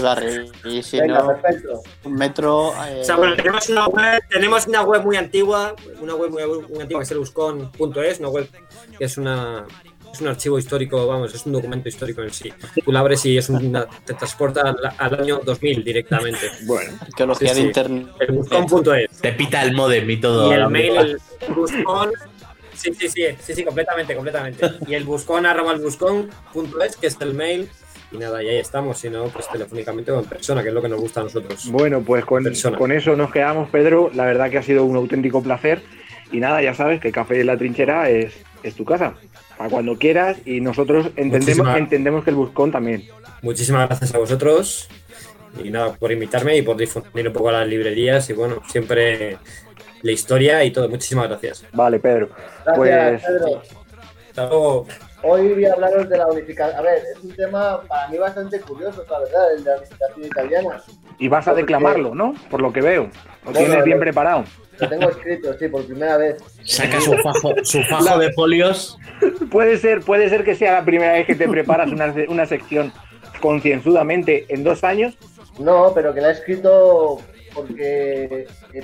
[0.65, 1.83] Y si Venga, no, perfecto.
[2.09, 2.73] metro.
[2.87, 6.43] eh, O sea, bueno, tenemos una web, tenemos una web muy antigua, una web muy,
[6.69, 8.49] muy antigua que es el buscon.es, una web
[8.97, 9.67] que es una
[10.15, 12.53] es un archivo histórico, vamos, es un documento histórico en sí.
[12.85, 16.41] Tú la abres y es una, te transporta al, al año 2000 directamente.
[16.67, 17.67] Bueno, arqueología sí, de sí.
[17.67, 18.07] internet.
[18.21, 19.21] El buscon.es.
[19.21, 20.51] Te pita el modem y todo.
[20.51, 22.11] Y el mail, el buscon.
[22.75, 24.71] Sí, sí, sí, sí, sí, completamente, completamente.
[24.87, 27.69] Y el buscon arroba el buscon.es, que es el mail.
[28.13, 30.81] Y nada, y ahí estamos, si no, pues telefónicamente o en persona, que es lo
[30.81, 31.69] que nos gusta a nosotros.
[31.71, 32.79] bueno pues con, Persona.
[32.79, 34.11] con eso nos quedamos, Pedro.
[34.15, 35.83] La verdad que ha sido un auténtico placer.
[36.33, 38.35] Y nada, ya sabes que Café en la Trinchera es,
[38.65, 39.15] es tu casa.
[39.57, 43.05] Para cuando quieras y nosotros entendemos, entendemos que el Buscón también.
[43.43, 44.89] Muchísimas gracias a vosotros
[45.63, 49.39] y nada, por invitarme y por difundir un poco a las librerías y bueno, siempre
[50.03, 50.89] la historia y todo.
[50.89, 51.65] Muchísimas gracias.
[51.73, 52.31] Vale, Pedro.
[52.65, 53.63] Gracias, Pues- Pedro.
[54.31, 54.87] Hasta luego.
[55.23, 56.77] Hoy voy a hablaros de la unificación.
[56.79, 60.25] A ver, es un tema para mí bastante curioso, la verdad, el de la unificación
[60.27, 60.83] italiana.
[61.19, 62.35] Y vas a declamarlo, ¿no?
[62.51, 63.05] Por lo que veo.
[63.45, 64.45] Lo Bueno, tienes bien preparado.
[64.79, 66.37] Lo tengo escrito, sí, por primera vez.
[66.65, 68.99] Saca su fajo, su fajo de folios.
[69.51, 72.93] Puede ser, puede ser que sea la primera vez que te preparas una, una sección
[73.41, 75.17] concienzudamente en dos años.
[75.59, 77.21] No, pero que la he escrito
[77.55, 78.83] porque eh,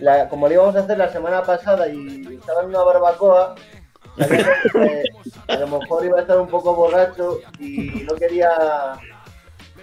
[0.00, 3.54] la- como lo íbamos a hacer la semana pasada y estaba en una barbacoa,
[4.18, 5.04] eh,
[5.46, 8.50] a lo mejor iba a estar un poco borracho y no quería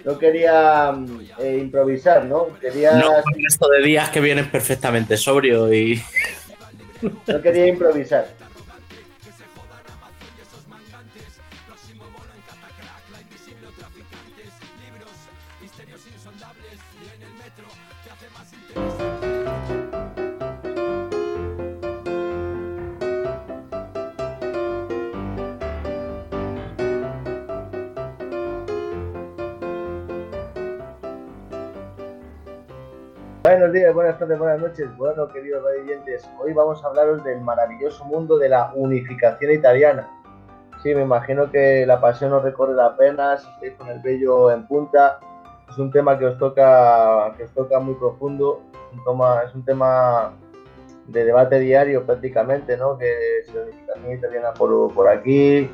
[0.06, 2.56] no quería mm, eh, improvisar, ¿no?
[2.60, 6.00] Quería No, con esto de días que vienes perfectamente sobrio y.
[7.26, 8.28] no quería improvisar.
[33.56, 34.86] Buenos días, buenas tardes, buenas noches.
[34.98, 40.06] Bueno, queridos oyentes, hoy vamos a hablaros del maravilloso mundo de la unificación italiana.
[40.82, 44.66] Sí, me imagino que la pasión os recorre las venas, estáis con el vello en
[44.66, 45.20] punta.
[45.70, 48.60] Es un tema que os toca, que os toca muy profundo.
[48.92, 50.34] Un toma- es un tema
[51.06, 52.98] de debate diario prácticamente, ¿no?
[52.98, 53.14] Que
[53.46, 55.70] si la unificación italiana por, por aquí,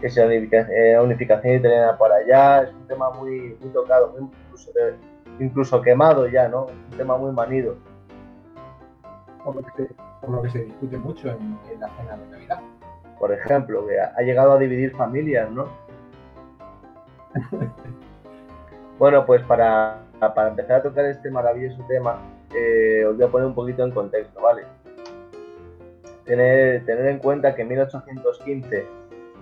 [0.00, 2.62] que si la unifica- eh, unificación italiana por allá.
[2.64, 5.09] Es un tema muy, muy tocado, muy incluso, de-
[5.40, 6.66] incluso quemado ya, ¿no?
[6.66, 7.76] Un tema muy manido.
[9.44, 12.26] por lo que se, por lo que se discute mucho en, en la cena de
[12.26, 12.60] Navidad.
[13.18, 15.68] por ejemplo, que ha ha llegado a dividir familias, ¿no?
[18.98, 22.18] bueno, pues para, para empezar a tocar este maravilloso tema,
[22.54, 24.64] eh, os voy a poner un poquito en contexto, ¿vale?
[26.24, 28.86] Tener, tener en cuenta que en 1815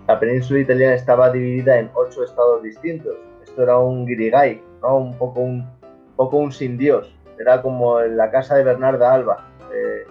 [0.06, 3.14] la península italiana estaba dividida en ocho estados distintos.
[3.42, 4.98] Esto era un guirigay, ¿no?
[4.98, 5.66] Un poco un,
[6.18, 7.14] poco un sin Dios.
[7.38, 9.46] Era como en la casa de Bernarda Alba.
[9.72, 10.04] Eh,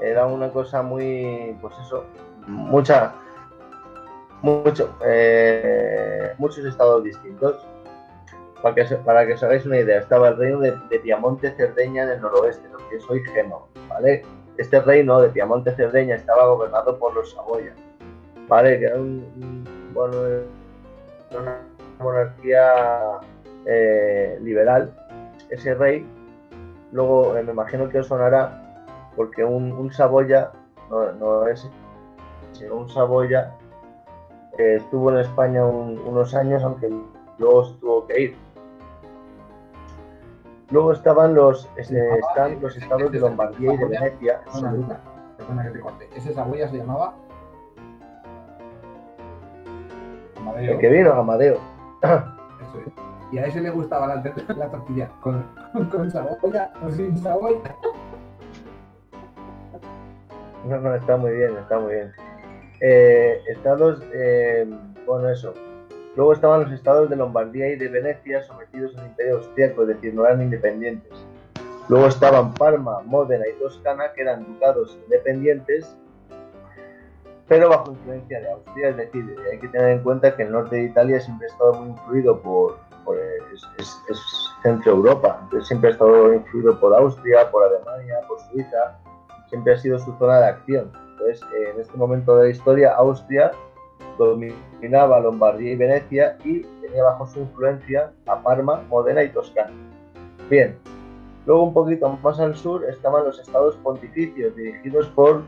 [0.00, 2.04] era una cosa muy, pues eso,
[2.46, 3.12] mucha,
[4.40, 7.64] mucho, eh, muchos estados distintos.
[8.62, 12.10] Para que, para que os hagáis una idea, estaba el reino de, de Piamonte Cerdeña
[12.10, 14.22] en noroeste, lo que es hoy Génova, ¿vale?
[14.56, 17.74] Este reino de Piamonte Cerdeña estaba gobernado por los Saboya,
[18.48, 18.78] ¿vale?
[18.78, 20.16] Que era un, bueno,
[21.38, 21.58] una
[21.98, 23.20] monarquía
[23.66, 24.94] eh, liberal.
[25.50, 26.06] Ese rey,
[26.92, 28.84] luego eh, me imagino que os sonará,
[29.16, 30.50] porque un, un Saboya
[30.90, 31.68] no, no es
[32.52, 33.52] sino un Saboya
[34.58, 36.88] eh, estuvo en España un- unos años, aunque
[37.38, 38.36] luego se tuvo que ir.
[40.70, 44.40] Luego estaban los, este, están los estados de Lombardía y de Venecia.
[44.44, 44.98] Perdona, Lucas,
[45.36, 46.08] perdona que te corte.
[46.16, 47.14] Ese saboya se llamaba.
[50.38, 50.72] Amadeo.
[50.72, 51.58] El que vino, Amadeo.
[52.02, 52.92] Eso es.
[53.34, 54.22] Y a ese le gustaba la,
[54.56, 55.44] la tortilla con,
[55.90, 57.74] con saboya o sin saboya.
[60.68, 62.12] No, no, está muy bien, está muy bien.
[62.80, 64.72] Eh, estados, eh,
[65.04, 65.52] bueno, eso.
[66.14, 70.14] Luego estaban los estados de Lombardía y de Venecia sometidos al imperio austríaco, es decir,
[70.14, 71.12] no eran independientes.
[71.88, 75.96] Luego estaban Parma, Módena y Toscana, que eran ducados independientes,
[77.48, 80.76] pero bajo influencia de Austria, es decir, hay que tener en cuenta que el norte
[80.76, 83.66] de Italia siempre ha estado muy influido por, por es,
[84.62, 88.98] centro Europa, siempre ha estado influido por Austria, por Alemania, por Suiza,
[89.48, 90.90] siempre ha sido su zona de acción.
[91.12, 93.52] Entonces, en este momento de la historia, Austria
[94.18, 99.72] dominaba Lombardía y Venecia y tenía bajo su influencia a Parma, Modena y Toscana.
[100.48, 100.76] Bien,
[101.46, 105.42] luego un poquito más al sur estaban los estados pontificios dirigidos por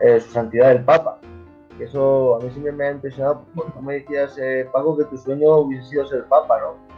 [0.00, 1.18] eh, su santidad el Papa,
[1.82, 5.16] eso a mí siempre me ha impresionado porque tú me decías, eh, Paco, que tu
[5.16, 6.91] sueño hubiese sido ser papa, ¿no?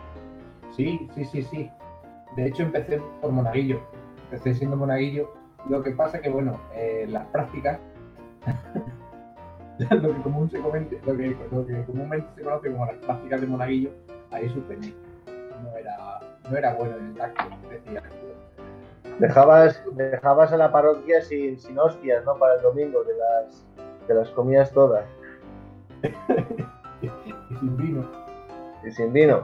[0.77, 1.71] Sí, sí, sí, sí.
[2.37, 3.81] De hecho, empecé por monaguillo.
[4.25, 5.33] Empecé siendo monaguillo.
[5.69, 7.79] Lo que pasa que, bueno, eh, las prácticas,
[9.91, 13.41] lo, que común se comente- lo, que, lo que comúnmente se conoce como las prácticas
[13.41, 13.91] de monaguillo,
[14.31, 14.95] ahí suspendí.
[15.63, 16.21] No era,
[16.51, 18.03] no era bueno en el tacto, decía.
[19.19, 22.37] Dejabas, dejabas a la parroquia sin, sin hostias, ¿no?
[22.37, 23.65] Para el domingo, de las,
[24.09, 25.07] de las comidas todas.
[27.03, 28.05] Y sin vino.
[28.83, 29.43] Y sin vino.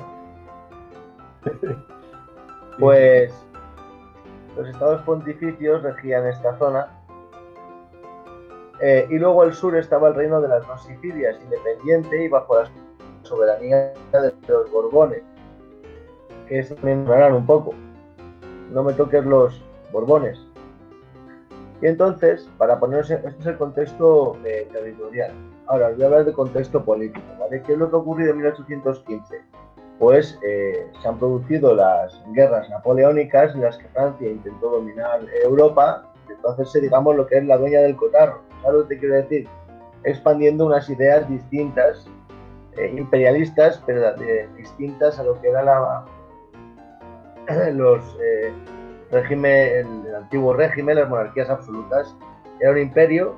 [2.79, 3.31] Pues
[4.57, 6.89] los estados pontificios regían esta zona.
[8.81, 12.59] Eh, y luego al sur estaba el reino de las dos Sicilias, independiente y bajo
[12.59, 12.71] la
[13.23, 15.23] soberanía de los Borbones.
[16.49, 17.75] Que me ignoraron un poco.
[18.71, 19.63] No me toques los
[19.93, 20.39] Borbones.
[21.83, 25.33] Y entonces, para ponernos en, este es el contexto eh, territorial.
[25.67, 27.63] Ahora os voy a hablar de contexto político, ¿vale?
[27.63, 29.41] ¿Qué es lo que ocurrido en 1815?
[30.01, 36.49] Pues se han producido las guerras napoleónicas en las que Francia intentó dominar Europa, intentó
[36.49, 38.41] hacerse, digamos, lo que es la dueña del cotarro.
[38.63, 39.47] ¿Sabes lo que quiero decir?
[40.05, 42.09] Expandiendo unas ideas distintas,
[42.79, 46.07] eh, imperialistas, pero eh, distintas a lo que era la,
[47.75, 48.03] los
[49.11, 52.17] régimen, el antiguo régimen, las monarquías absolutas.
[52.59, 53.37] Era un imperio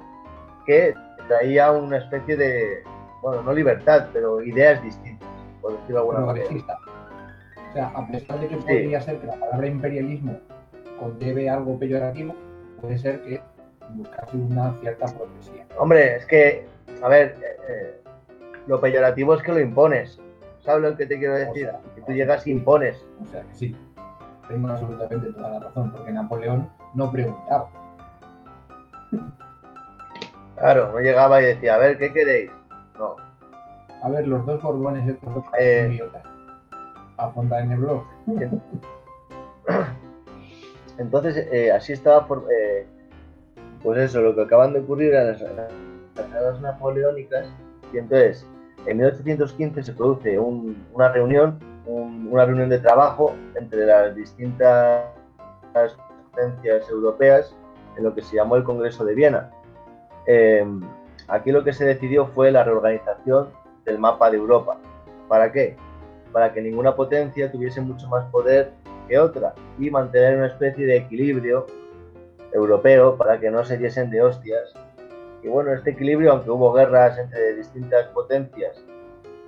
[0.64, 0.94] que
[1.26, 2.84] traía una especie de,
[3.20, 5.31] bueno, no libertad, pero ideas distintas
[5.62, 6.46] por decirlo de alguna manera.
[7.70, 10.38] O sea, a pesar de que podría ser que la palabra imperialismo
[11.00, 12.34] conlleve algo peyorativo,
[12.80, 13.40] puede ser que
[13.90, 15.66] buscase una cierta progresía.
[15.78, 16.66] Hombre, es que,
[17.02, 18.00] a ver, eh, eh,
[18.66, 20.20] lo peyorativo es que lo impones.
[20.60, 21.66] ¿Sabes lo que te quiero decir?
[21.66, 23.02] sea, que tú llegas y impones.
[23.22, 23.76] O sea que sí,
[24.48, 27.70] tengo absolutamente toda la razón, porque Napoleón no preguntaba.
[30.56, 32.50] Claro, no llegaba y decía, a ver, ¿qué queréis?
[32.98, 33.16] No.
[34.02, 35.88] A ver, los dos borbones estos dos Eh.
[35.92, 36.22] idiotas.
[37.18, 38.04] A Fontainebleau.
[40.98, 42.86] Entonces, eh, así estaba, por, eh,
[43.82, 47.46] pues eso, lo que acaban de ocurrir a las, las guerras napoleónicas.
[47.92, 48.46] Y entonces,
[48.86, 55.04] en 1815 se produce un- una reunión, un- una reunión de trabajo entre las distintas
[56.32, 57.56] potencias europeas
[57.96, 59.50] en lo que se llamó el Congreso de Viena.
[60.26, 60.64] Eh,
[61.28, 63.48] aquí lo que se decidió fue la reorganización
[63.84, 64.78] del mapa de Europa.
[65.28, 65.76] ¿Para qué?
[66.32, 68.72] Para que ninguna potencia tuviese mucho más poder
[69.08, 71.66] que otra y mantener una especie de equilibrio
[72.52, 74.74] europeo para que no se diesen de hostias.
[75.42, 78.80] Y bueno, este equilibrio, aunque hubo guerras entre distintas potencias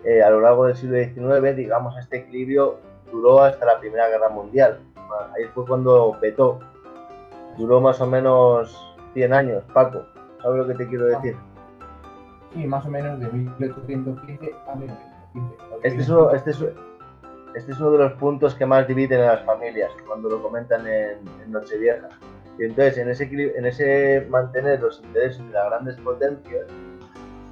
[0.04, 2.78] eh, a lo largo del siglo XIX, digamos, este equilibrio
[3.10, 4.80] duró hasta la Primera Guerra Mundial.
[5.36, 6.58] Ahí fue cuando petó.
[7.56, 10.02] Duró más o menos 100 años, Paco.
[10.42, 11.36] ¿Sabes lo que te quiero decir?
[12.54, 15.64] Más o menos de 1815 a 1915.
[15.82, 16.64] Este es, uno, este, es,
[17.54, 20.86] este es uno de los puntos que más dividen a las familias cuando lo comentan
[20.86, 22.08] en, Nochevieja.
[22.58, 26.66] Y entonces, en ese, mantener los intereses de las grandes potencias,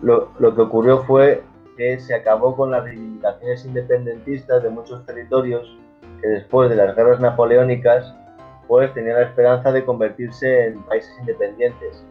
[0.00, 1.42] lo, lo que ocurrió fue
[1.76, 5.76] que se acabó con las reivindicaciones independentistas de muchos territorios
[6.20, 8.14] que después de las guerras napoleónicas
[8.68, 12.04] pues tenían la esperanza de convertirse en países independientes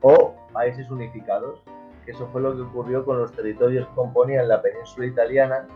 [0.00, 1.60] o países unificados
[2.04, 5.66] que eso fue lo que ocurrió con los territorios que componían la península italiana,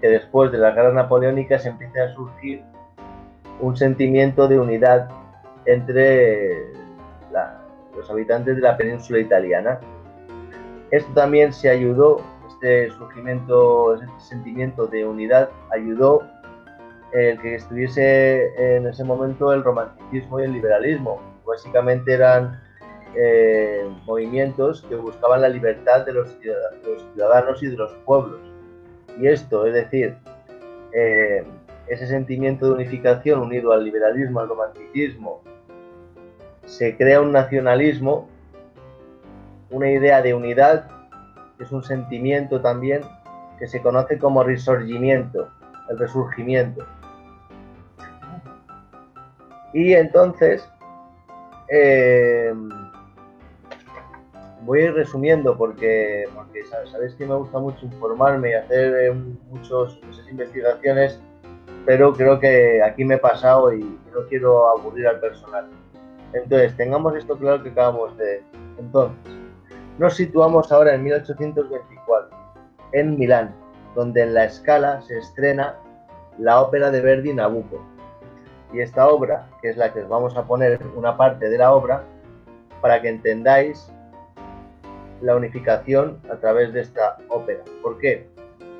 [0.00, 2.62] que después de las guerras napoleónicas empieza a surgir
[3.60, 5.08] un sentimiento de unidad
[5.66, 6.72] entre
[7.32, 7.60] la-
[7.96, 9.80] los habitantes de la península italiana.
[10.90, 16.22] Esto también se ayudó, este surgimiento, este sentimiento de unidad ayudó
[17.12, 21.20] el que estuviese en ese momento el romanticismo y el liberalismo.
[21.46, 22.60] Básicamente eran
[23.16, 26.36] eh, movimientos que buscaban la libertad de los,
[27.12, 28.40] ciudadanos y de los pueblos.
[29.20, 30.16] Y esto, es decir,
[30.92, 31.44] eh,
[31.86, 35.42] ese sentimiento de unificación unido al liberalismo, al romanticismo,
[36.66, 38.28] se crea un nacionalismo,
[39.70, 40.88] una idea de unidad,
[41.56, 43.02] que es un sentimiento también
[43.58, 45.48] que se conoce como resurgimiento,
[45.90, 46.84] el resurgimiento.
[49.72, 50.68] Y entonces,
[51.68, 52.52] eh,
[54.64, 58.94] voy a ir resumiendo porque, porque sa- sabéis que me gusta mucho informarme y hacer
[58.94, 59.12] eh,
[59.50, 61.20] muchos, muchas investigaciones,
[61.86, 65.66] pero creo que aquí me he pasado y no quiero aburrir al personal.
[66.32, 68.42] Entonces, tengamos esto claro que acabamos de.
[68.78, 69.16] Entonces,
[69.98, 72.36] nos situamos ahora en 1824,
[72.92, 73.54] en Milán,
[73.94, 75.76] donde en la escala se estrena
[76.38, 77.80] la ópera de Verdi Nabucco.
[78.72, 81.72] Y esta obra, que es la que os vamos a poner una parte de la
[81.72, 82.02] obra,
[82.80, 83.88] para que entendáis
[85.24, 87.64] la unificación a través de esta ópera.
[87.82, 88.28] ¿Por qué?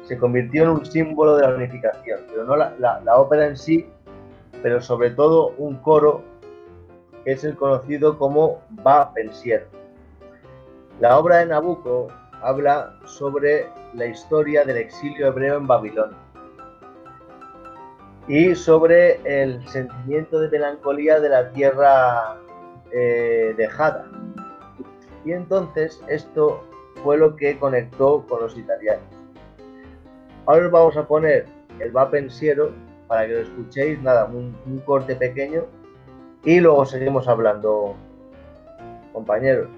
[0.03, 3.89] Se convirtió en un símbolo de la unificación, pero no la, ópera en sí,
[4.63, 6.23] pero sobre todo un coro
[7.25, 9.67] que es el conocido como Va Pensiero.
[11.01, 12.09] La obra de Nabucco
[12.43, 16.19] habla sobre la historia del exilio hebreo en Babilonia
[18.29, 22.37] y sobre el sentimiento de melancolía de la tierra
[22.93, 24.07] eh, dejada.
[25.25, 26.63] Y entonces esto
[27.03, 29.05] fue lo que conectó con los italianos.
[30.47, 31.47] Ahora os vamos a poner
[31.81, 32.73] el Va Pensiero
[33.09, 35.65] para que lo escuchéis, nada, un, un corte pequeño
[36.45, 37.95] y luego seguimos hablando,
[39.13, 39.69] compañeros.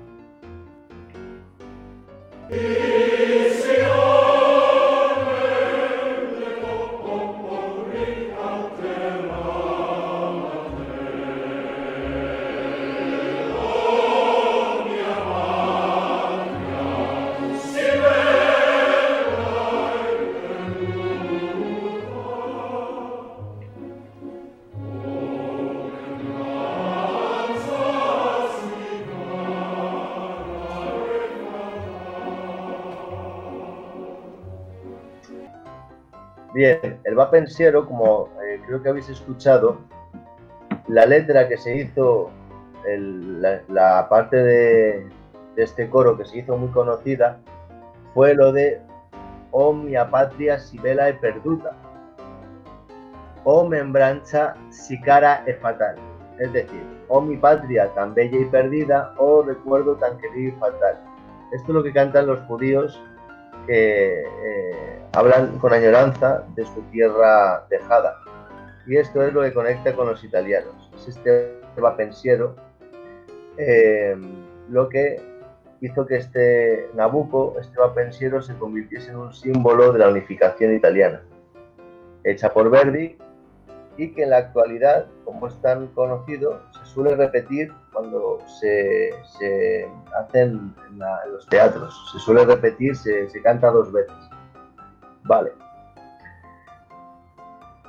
[36.57, 39.77] Bien, el Va Pensiero, como eh, creo que habéis escuchado,
[40.89, 42.31] la letra que se hizo,
[42.87, 45.07] el- la, parte de,
[45.57, 47.39] este coro que se hizo muy conocida,
[48.15, 48.81] fue lo de
[49.51, 51.77] O mia patria si bella e perduta,
[53.45, 55.97] O membranza si cara e fatal.
[56.39, 60.97] Es decir, oh mi patria tan bella y perdida, oh recuerdo tan querido y fatal.
[61.53, 62.99] Esto es lo que cantan los judíos
[63.69, 64.25] eh,
[65.13, 68.21] hablan con añoranza de su tierra dejada.
[68.87, 70.91] Y esto es lo que conecta con los italianos.
[70.97, 71.61] Es este
[71.97, 72.55] pensiero
[73.59, 74.17] eh,
[74.69, 75.21] lo que
[75.81, 81.23] hizo que este Nabucco, este pensiero, se convirtiese en un símbolo de la unificación italiana,
[82.25, 83.17] hecha por Verdi
[83.97, 90.75] y que en la actualidad, como es tan conocido, suele repetir cuando se, se hacen
[90.89, 92.11] en, la- en los teatros.
[92.13, 94.15] Se suele repetir, se, se canta dos veces.
[95.25, 95.53] Vale.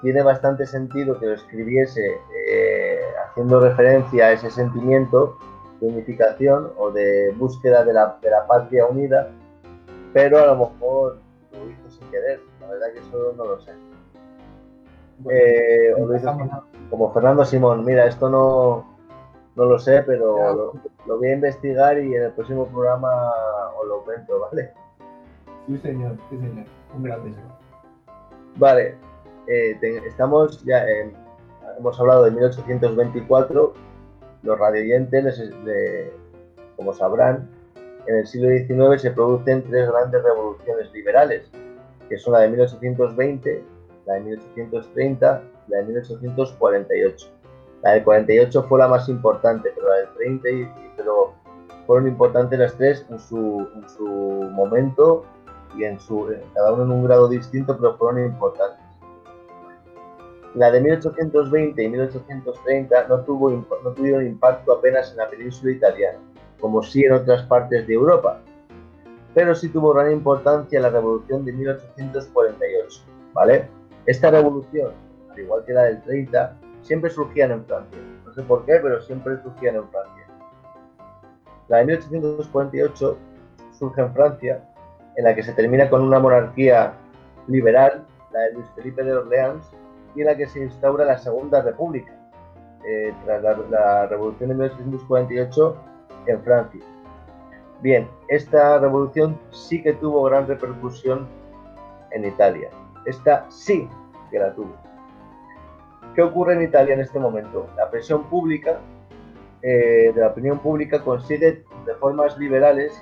[0.02, 2.02] Tiene bastante sentido que lo escribiese
[2.50, 5.38] eh, haciendo referencia a ese sentimiento
[5.82, 9.30] de unificación o de búsqueda de la, de la patria unida,
[10.14, 11.18] pero a lo mejor
[11.52, 12.40] lo hizo sin querer.
[12.62, 13.72] La verdad que eso no lo sé.
[15.32, 15.94] Eh,
[16.90, 18.86] como Fernando Simón, mira, esto no,
[19.56, 20.74] no lo sé, pero lo,
[21.06, 23.10] lo voy a investigar y en el próximo programa
[23.82, 24.72] os lo cuento, ¿vale?
[25.68, 26.66] Sí, señor, sí, señor.
[26.96, 27.58] Un grandísimo.
[28.56, 28.96] Vale,
[29.48, 31.14] eh, te- estamos ya, en-
[31.78, 33.74] hemos hablado de 1824,
[34.44, 36.14] los radioyentes, les- de-
[36.78, 37.50] como sabrán,
[38.06, 41.52] en el siglo XIX se producen tres grandes revoluciones liberales,
[42.08, 43.64] que son la de 1820,
[44.06, 47.28] la de 1830 y la de 1848.
[47.84, 51.34] La del 48 fue la más importante, pero la del 30 y, pero
[51.86, 55.26] fueron importantes las tres en su, en su momento
[55.78, 58.86] y en su, cada uno en un grado distinto, pero fueron importantes.
[60.56, 66.20] La de 1820 y 1830 no, tuvo, no tuvieron impacto apenas en la península italiana,
[66.60, 68.42] como sí en otras partes de Europa,
[69.34, 73.02] pero sí tuvo gran importancia la revolución de 1848,
[73.34, 73.70] ¿vale?
[74.08, 74.94] Esta revolución,
[75.38, 78.00] al igual que la del 30, siempre surgían en Francia.
[78.26, 80.26] No sé por qué, pero siempre surgían en Francia.
[81.68, 83.18] La de 1848
[83.78, 84.64] surge en Francia,
[85.16, 86.94] en la que se termina con una monarquía
[87.48, 89.66] liberal, la de Luis Felipe de Orleans,
[90.16, 92.14] y en la que se instaura la Segunda República,
[92.88, 95.76] eh, tras la Revolución de 1848
[96.28, 96.82] en Francia.
[97.82, 101.28] Bien, esta revolución sí que tuvo gran repercusión
[102.12, 102.70] en Italia.
[103.06, 103.88] Esta sí
[104.32, 104.87] que la tuvo.
[106.18, 107.70] ¿Qué ocurre en Italia en este momento?
[107.78, 108.80] La presión pública
[109.62, 113.00] eh, de la opinión pública consigue reformas liberales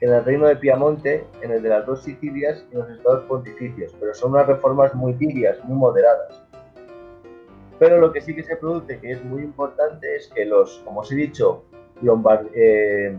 [0.00, 3.24] en el reino de Piamonte, en el de las dos Sicilias y en los estados
[3.24, 6.42] pontificios, pero son unas reformas muy tibias, muy moderadas.
[7.78, 11.00] Pero lo que sí que se produce, que es muy importante, es que los, como
[11.00, 11.64] os he dicho,
[12.54, 13.14] eh,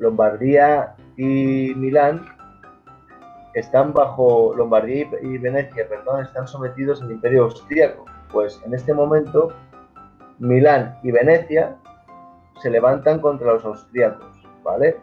[0.00, 2.26] Lombardía y Milán
[3.54, 8.04] están bajo Lombardía y Venecia, perdón, están sometidos al Imperio Austríaco.
[8.32, 9.52] Pues en este momento
[10.38, 11.76] Milán y Venecia
[12.60, 14.26] se levantan contra los austríacos,
[14.62, 14.96] ¿vale?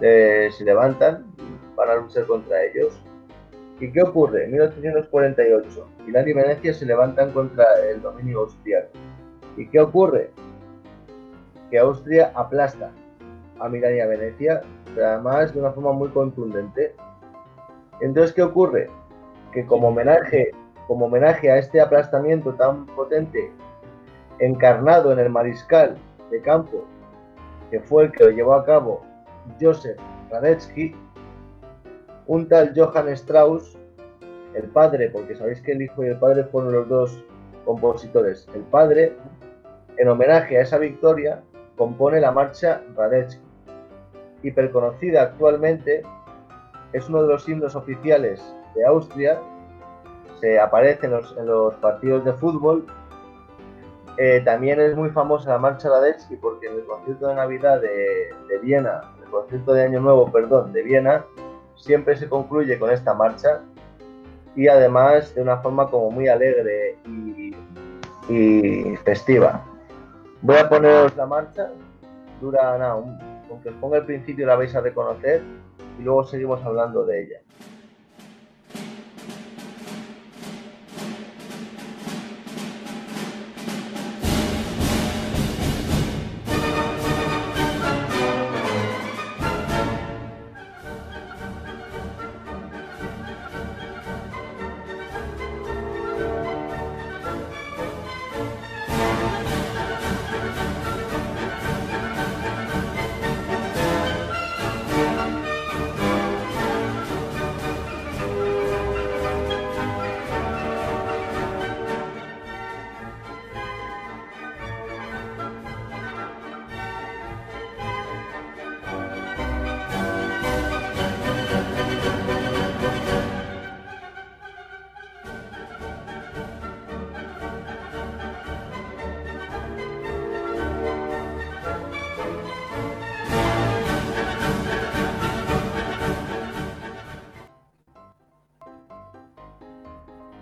[0.00, 1.26] Eh, se levantan,
[1.74, 3.00] van a luchar contra ellos.
[3.80, 4.44] ¿Y qué ocurre?
[4.44, 8.90] En 1848, Milán y Venecia se levantan contra el dominio austríaco.
[9.56, 10.30] ¿Y qué ocurre?
[11.70, 12.90] Que Austria aplasta
[13.60, 14.62] a Milán y a Venecia,
[14.94, 16.94] pero además de una forma muy contundente.
[18.00, 18.88] Entonces, ¿qué ocurre?
[19.52, 20.52] Que como homenaje,
[20.86, 23.50] como homenaje a este aplastamiento tan potente
[24.38, 25.96] encarnado en el mariscal
[26.30, 26.84] de campo,
[27.70, 29.02] que fue el que lo llevó a cabo
[29.60, 29.98] Joseph
[30.30, 30.94] Radetzky,
[32.26, 33.76] un tal Johann Strauss,
[34.54, 37.24] el padre, porque sabéis que el hijo y el padre fueron los dos
[37.64, 39.16] compositores, el padre,
[39.96, 41.42] en homenaje a esa victoria,
[41.76, 43.42] compone la marcha Radetzky,
[44.42, 46.02] hiperconocida actualmente,
[46.92, 48.42] es uno de los himnos oficiales
[48.74, 49.38] de Austria,
[50.40, 52.86] se aparece en los, partidos de fútbol
[54.20, 58.58] eh, también es muy famosa la marcha Radetzky porque en el concierto de Navidad de,
[58.60, 61.24] Viena, el concierto de Año Nuevo, perdón, de Viena,
[61.76, 63.60] siempre se concluye con esta marcha
[64.56, 67.54] y además de una forma como muy alegre y,
[69.04, 69.64] festiva.
[70.42, 71.70] Voy a poneros la marcha,
[72.40, 73.18] dura nada, un-
[73.48, 75.42] aunque os ponga el principio la vais a reconocer
[75.98, 77.40] y luego seguimos hablando de ella.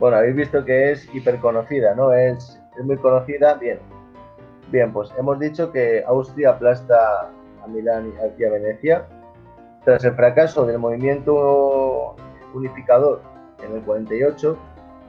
[0.06, 2.12] Bueno, habéis visto que es hiperconocida, ¿no?
[2.12, 3.54] Es, es muy conocida.
[3.54, 3.80] Bien.
[4.70, 7.28] Bien, pues hemos dicho que Austria aplasta
[7.60, 9.04] a Milán y aquí a Venecia.
[9.84, 12.14] Tras el fracaso del movimiento
[12.54, 13.20] unificador
[13.64, 14.56] en el 48,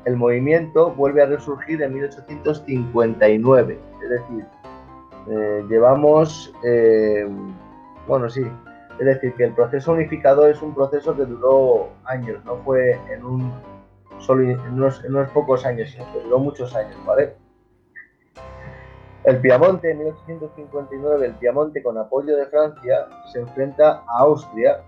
[0.05, 3.79] el movimiento vuelve a resurgir en 1859.
[4.01, 4.45] Es decir,
[5.29, 7.29] eh, llevamos, eh,
[8.07, 8.41] bueno, sí,
[8.97, 13.23] es decir, que el proceso unificador es un proceso que duró años, no fue en
[13.23, 13.76] un
[14.19, 17.35] solo en en unos pocos años, sino muchos años, ¿vale?
[19.27, 24.79] El Piamonte, en 1859, el Piamonte, con apoyo de Francia, se enfrenta a Austria,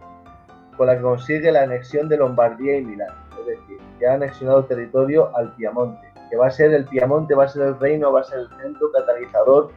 [0.78, 3.10] con la que consigue la anexión de Lombardía y Milán.
[3.38, 7.44] Es decir, que ha anexionado territorio al Piamonte, que va a ser el Piamonte, va
[7.44, 9.72] a ser el reino, va a ser el centro catalizador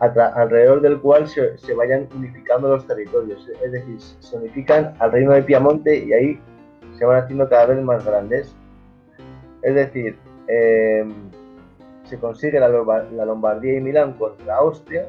[0.00, 3.48] alrededor del cual se, se vayan unificando los territorios.
[3.64, 6.40] Es decir, se unifican al reino de Piamonte y ahí
[6.98, 8.54] se van haciendo cada vez más grandes.
[9.66, 11.04] Es decir, eh,
[12.04, 15.08] se consigue la, Lomba- la Lombardía y Milán contra Austria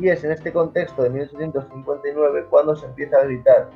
[0.00, 3.68] y es en este contexto de 1859 cuando se empieza a gritar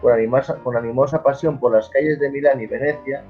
[0.00, 3.22] con animosa, con animosa pasión por las calles de Milán y Venecia,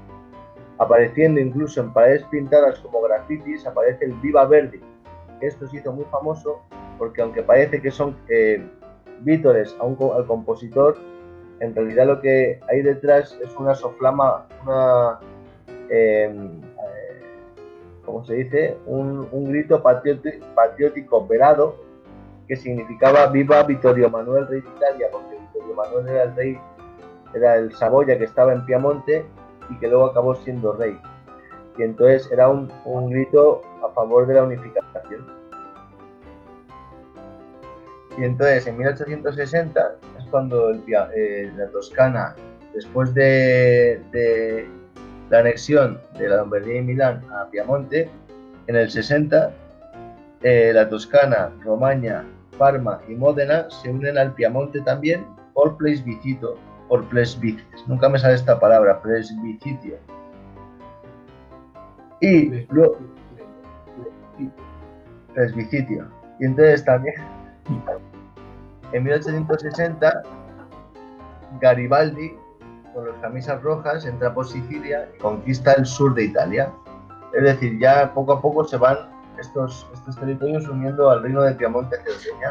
[0.77, 4.79] apareciendo incluso en paredes pintadas como grafitis, aparece el Viva Verdi.
[5.41, 6.61] Esto se hizo muy famoso
[6.97, 8.65] porque aunque parece que son eh,
[9.19, 10.97] vítores al compositor,
[11.59, 15.19] en realidad lo que hay detrás es una soflama, una,
[15.89, 17.21] eh, eh,
[18.05, 18.77] ¿cómo se dice?
[18.85, 21.75] Un, un grito patrioti- patriótico velado
[22.47, 26.59] que significaba viva Vittorio Manuel, rey de Italia, porque Vittorio Manuel era el rey,
[27.33, 29.25] era el Saboya que estaba en Piamonte
[29.69, 30.99] y que luego acabó siendo rey.
[31.77, 35.25] Y entonces era un, un grito a favor de la unificación.
[38.17, 40.83] Y entonces en 1860 es cuando el
[41.15, 42.35] eh, la Toscana,
[42.73, 44.69] después de, de
[45.29, 48.09] la anexión de la Lombardía y Milán a Piamonte,
[48.67, 49.51] en el 60
[50.41, 52.23] eh, la Toscana, Romaña,
[52.57, 56.57] Parma y Módena se unen al Piamonte también por plebiscito,
[56.87, 59.97] por plebiscito, nunca me sale esta palabra, plebiscitio.
[62.21, 62.97] Y luego,
[65.33, 66.07] plebiscitio.
[66.39, 67.15] Y entonces también,
[68.91, 70.23] en 1860,
[71.59, 72.33] Garibaldi,
[72.95, 76.71] con las camisas rojas, entra por Sicilia y conquista el sur de Italia.
[77.33, 78.97] Es decir, ya poco a poco se van
[79.37, 82.49] estos, estos territorios uniendo al reino de Piamonte Cerdeña.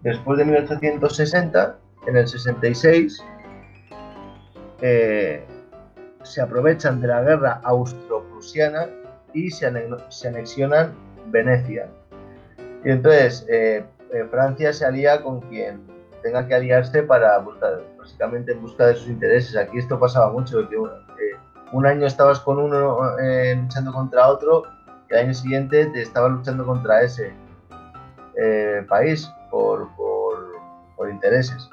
[0.00, 3.22] Después de 1860, en el 66,
[4.80, 5.44] eh,
[6.22, 8.88] se aprovechan de la guerra austro-prusiana
[9.34, 10.94] y se anexionan
[11.26, 11.86] Venecia.
[12.82, 15.91] Y entonces, eh, eh, Francia se alía con quien
[16.22, 19.56] tenga que aliarse para buscar, básicamente en busca de sus intereses.
[19.56, 21.36] Aquí esto pasaba mucho, que eh,
[21.72, 24.62] un año estabas con uno eh, luchando contra otro
[25.10, 27.32] y al año siguiente te estabas luchando contra ese
[28.36, 30.42] eh, país por, por-
[31.10, 31.68] intereses.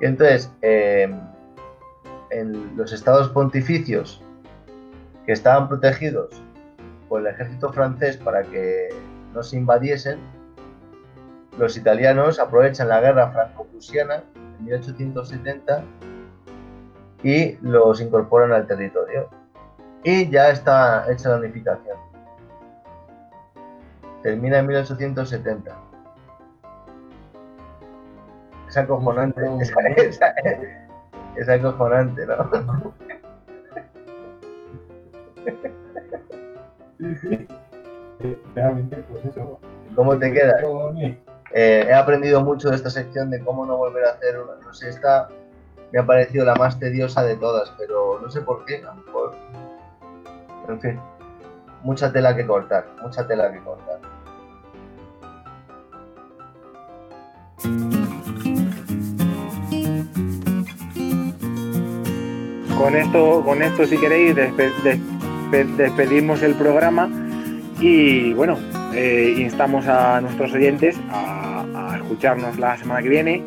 [0.00, 1.12] Y entonces, eh,
[2.30, 4.22] en los estados pontificios
[5.24, 6.40] que estaban protegidos
[7.08, 8.90] por el ejército francés para que
[9.34, 10.20] no se invadiesen,
[11.58, 14.22] los italianos aprovechan la guerra franco-prusiana
[14.58, 15.82] en 1870
[17.22, 19.28] y los incorporan al territorio.
[20.04, 21.96] Y ya está hecha la unificación.
[24.22, 25.76] Termina en 1870.
[28.68, 29.40] Es acojonante.
[29.60, 30.20] Es, es-
[31.36, 32.94] es acojonante, ¿no?
[38.54, 39.60] Realmente, pues eso.
[39.94, 40.56] ¿Cómo te queda?
[41.52, 44.54] Eh, he aprendido mucho de esta sección de cómo no volver a hacer una.
[44.64, 45.28] No sé, esta
[45.92, 48.76] me ha parecido la más tediosa de todas, pero no sé por qué.
[48.84, 49.36] A lo mejor.
[50.68, 51.00] En fin,
[51.82, 54.00] mucha tela que cortar, mucha tela que cortar.
[62.78, 67.08] Con esto, con esto si queréis, despe- despe- despedimos el programa
[67.80, 68.58] y bueno,
[68.96, 73.42] eh, instamos a nuestros oyentes a, a escucharnos la semana que viene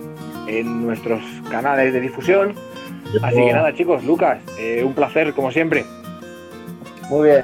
[0.48, 2.54] en nuestros canales de difusión.
[3.24, 5.84] Así que nada, chicos, Lucas, eh, un placer como siempre.
[7.10, 7.44] Muy bien.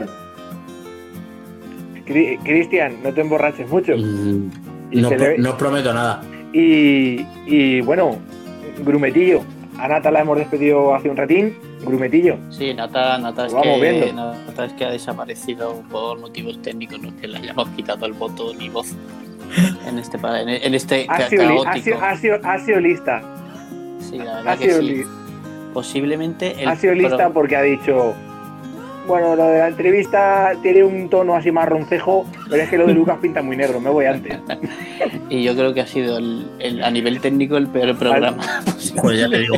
[2.05, 3.93] Cri- Cristian, no te emborraches mucho.
[3.97, 4.49] Mm,
[4.91, 6.21] Y No, no prometo nada.
[6.53, 8.17] Y, y bueno,
[8.85, 9.41] Grumetillo.
[9.79, 11.53] A Nata la hemos despedido hace un ratín.
[11.85, 12.37] Grumetillo.
[12.49, 14.13] Sí, Nata, Nata, es Vamos que, viendo.
[14.33, 18.53] Nata es que ha desaparecido por motivos técnicos, no que le hayamos quitado el voto
[18.53, 18.93] ni voz
[19.87, 23.21] en este, en, este Ha sido, ha sido- ha sido- ha sido lista.
[23.99, 24.87] Sí, la Ha verdad que sido, sí.
[24.87, 25.05] li-
[25.73, 28.13] Posiblemente el ha sido lista pro- porque ha dicho.
[29.07, 32.87] Bueno, lo de la entrevista tiene un tono así más roncejo, pero es que lo
[32.87, 34.39] de Lucas pinta muy negro, me voy antes.
[35.29, 38.43] y yo creo que ha sido el, el- a nivel técnico el peor programa.
[39.01, 39.57] Pues ya te digo.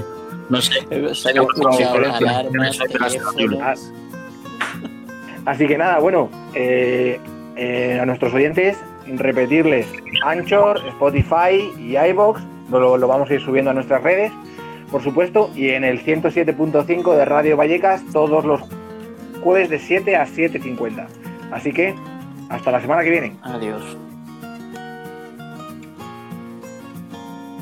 [0.50, 0.74] No sé.
[1.14, 2.40] Se diferencia.
[2.40, 3.94] alarmas, teléfonos.
[5.46, 7.20] Así que nada, bueno, eh,
[7.56, 8.78] eh, a nuestros oyentes,
[9.08, 9.88] repetirles
[10.26, 14.32] Anchor, Spotify y iBox, lo, lo vamos a ir subiendo a nuestras redes,
[14.92, 18.62] por supuesto, y en el 107.5 de Radio Vallecas todos los
[19.42, 21.08] jueves de 7 a 7.50.
[21.52, 21.96] Así que,
[22.50, 23.36] hasta la semana que viene.
[23.44, 23.82] Adiós.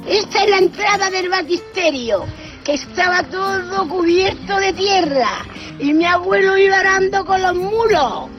[0.08, 2.26] Esta es la entrada del batisterio,
[2.66, 5.45] que estaba todo cubierto de tierra
[5.80, 8.30] y mi abuelo iba arando con los muros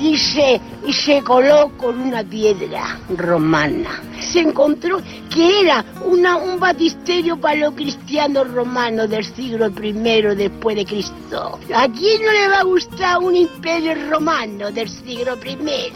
[0.00, 4.02] y se, y se coló con una piedra romana.
[4.20, 9.92] Se encontró que era un batisterio para los cristianos romanos del siglo I
[10.34, 11.58] después de Cristo.
[11.74, 15.92] ¿A quién no le va a gustar un imperio romano del siglo I?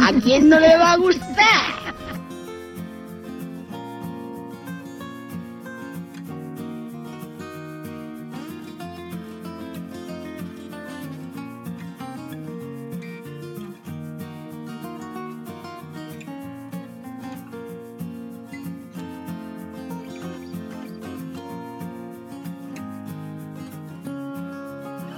[0.00, 1.84] ¿A quién no le va a gustar?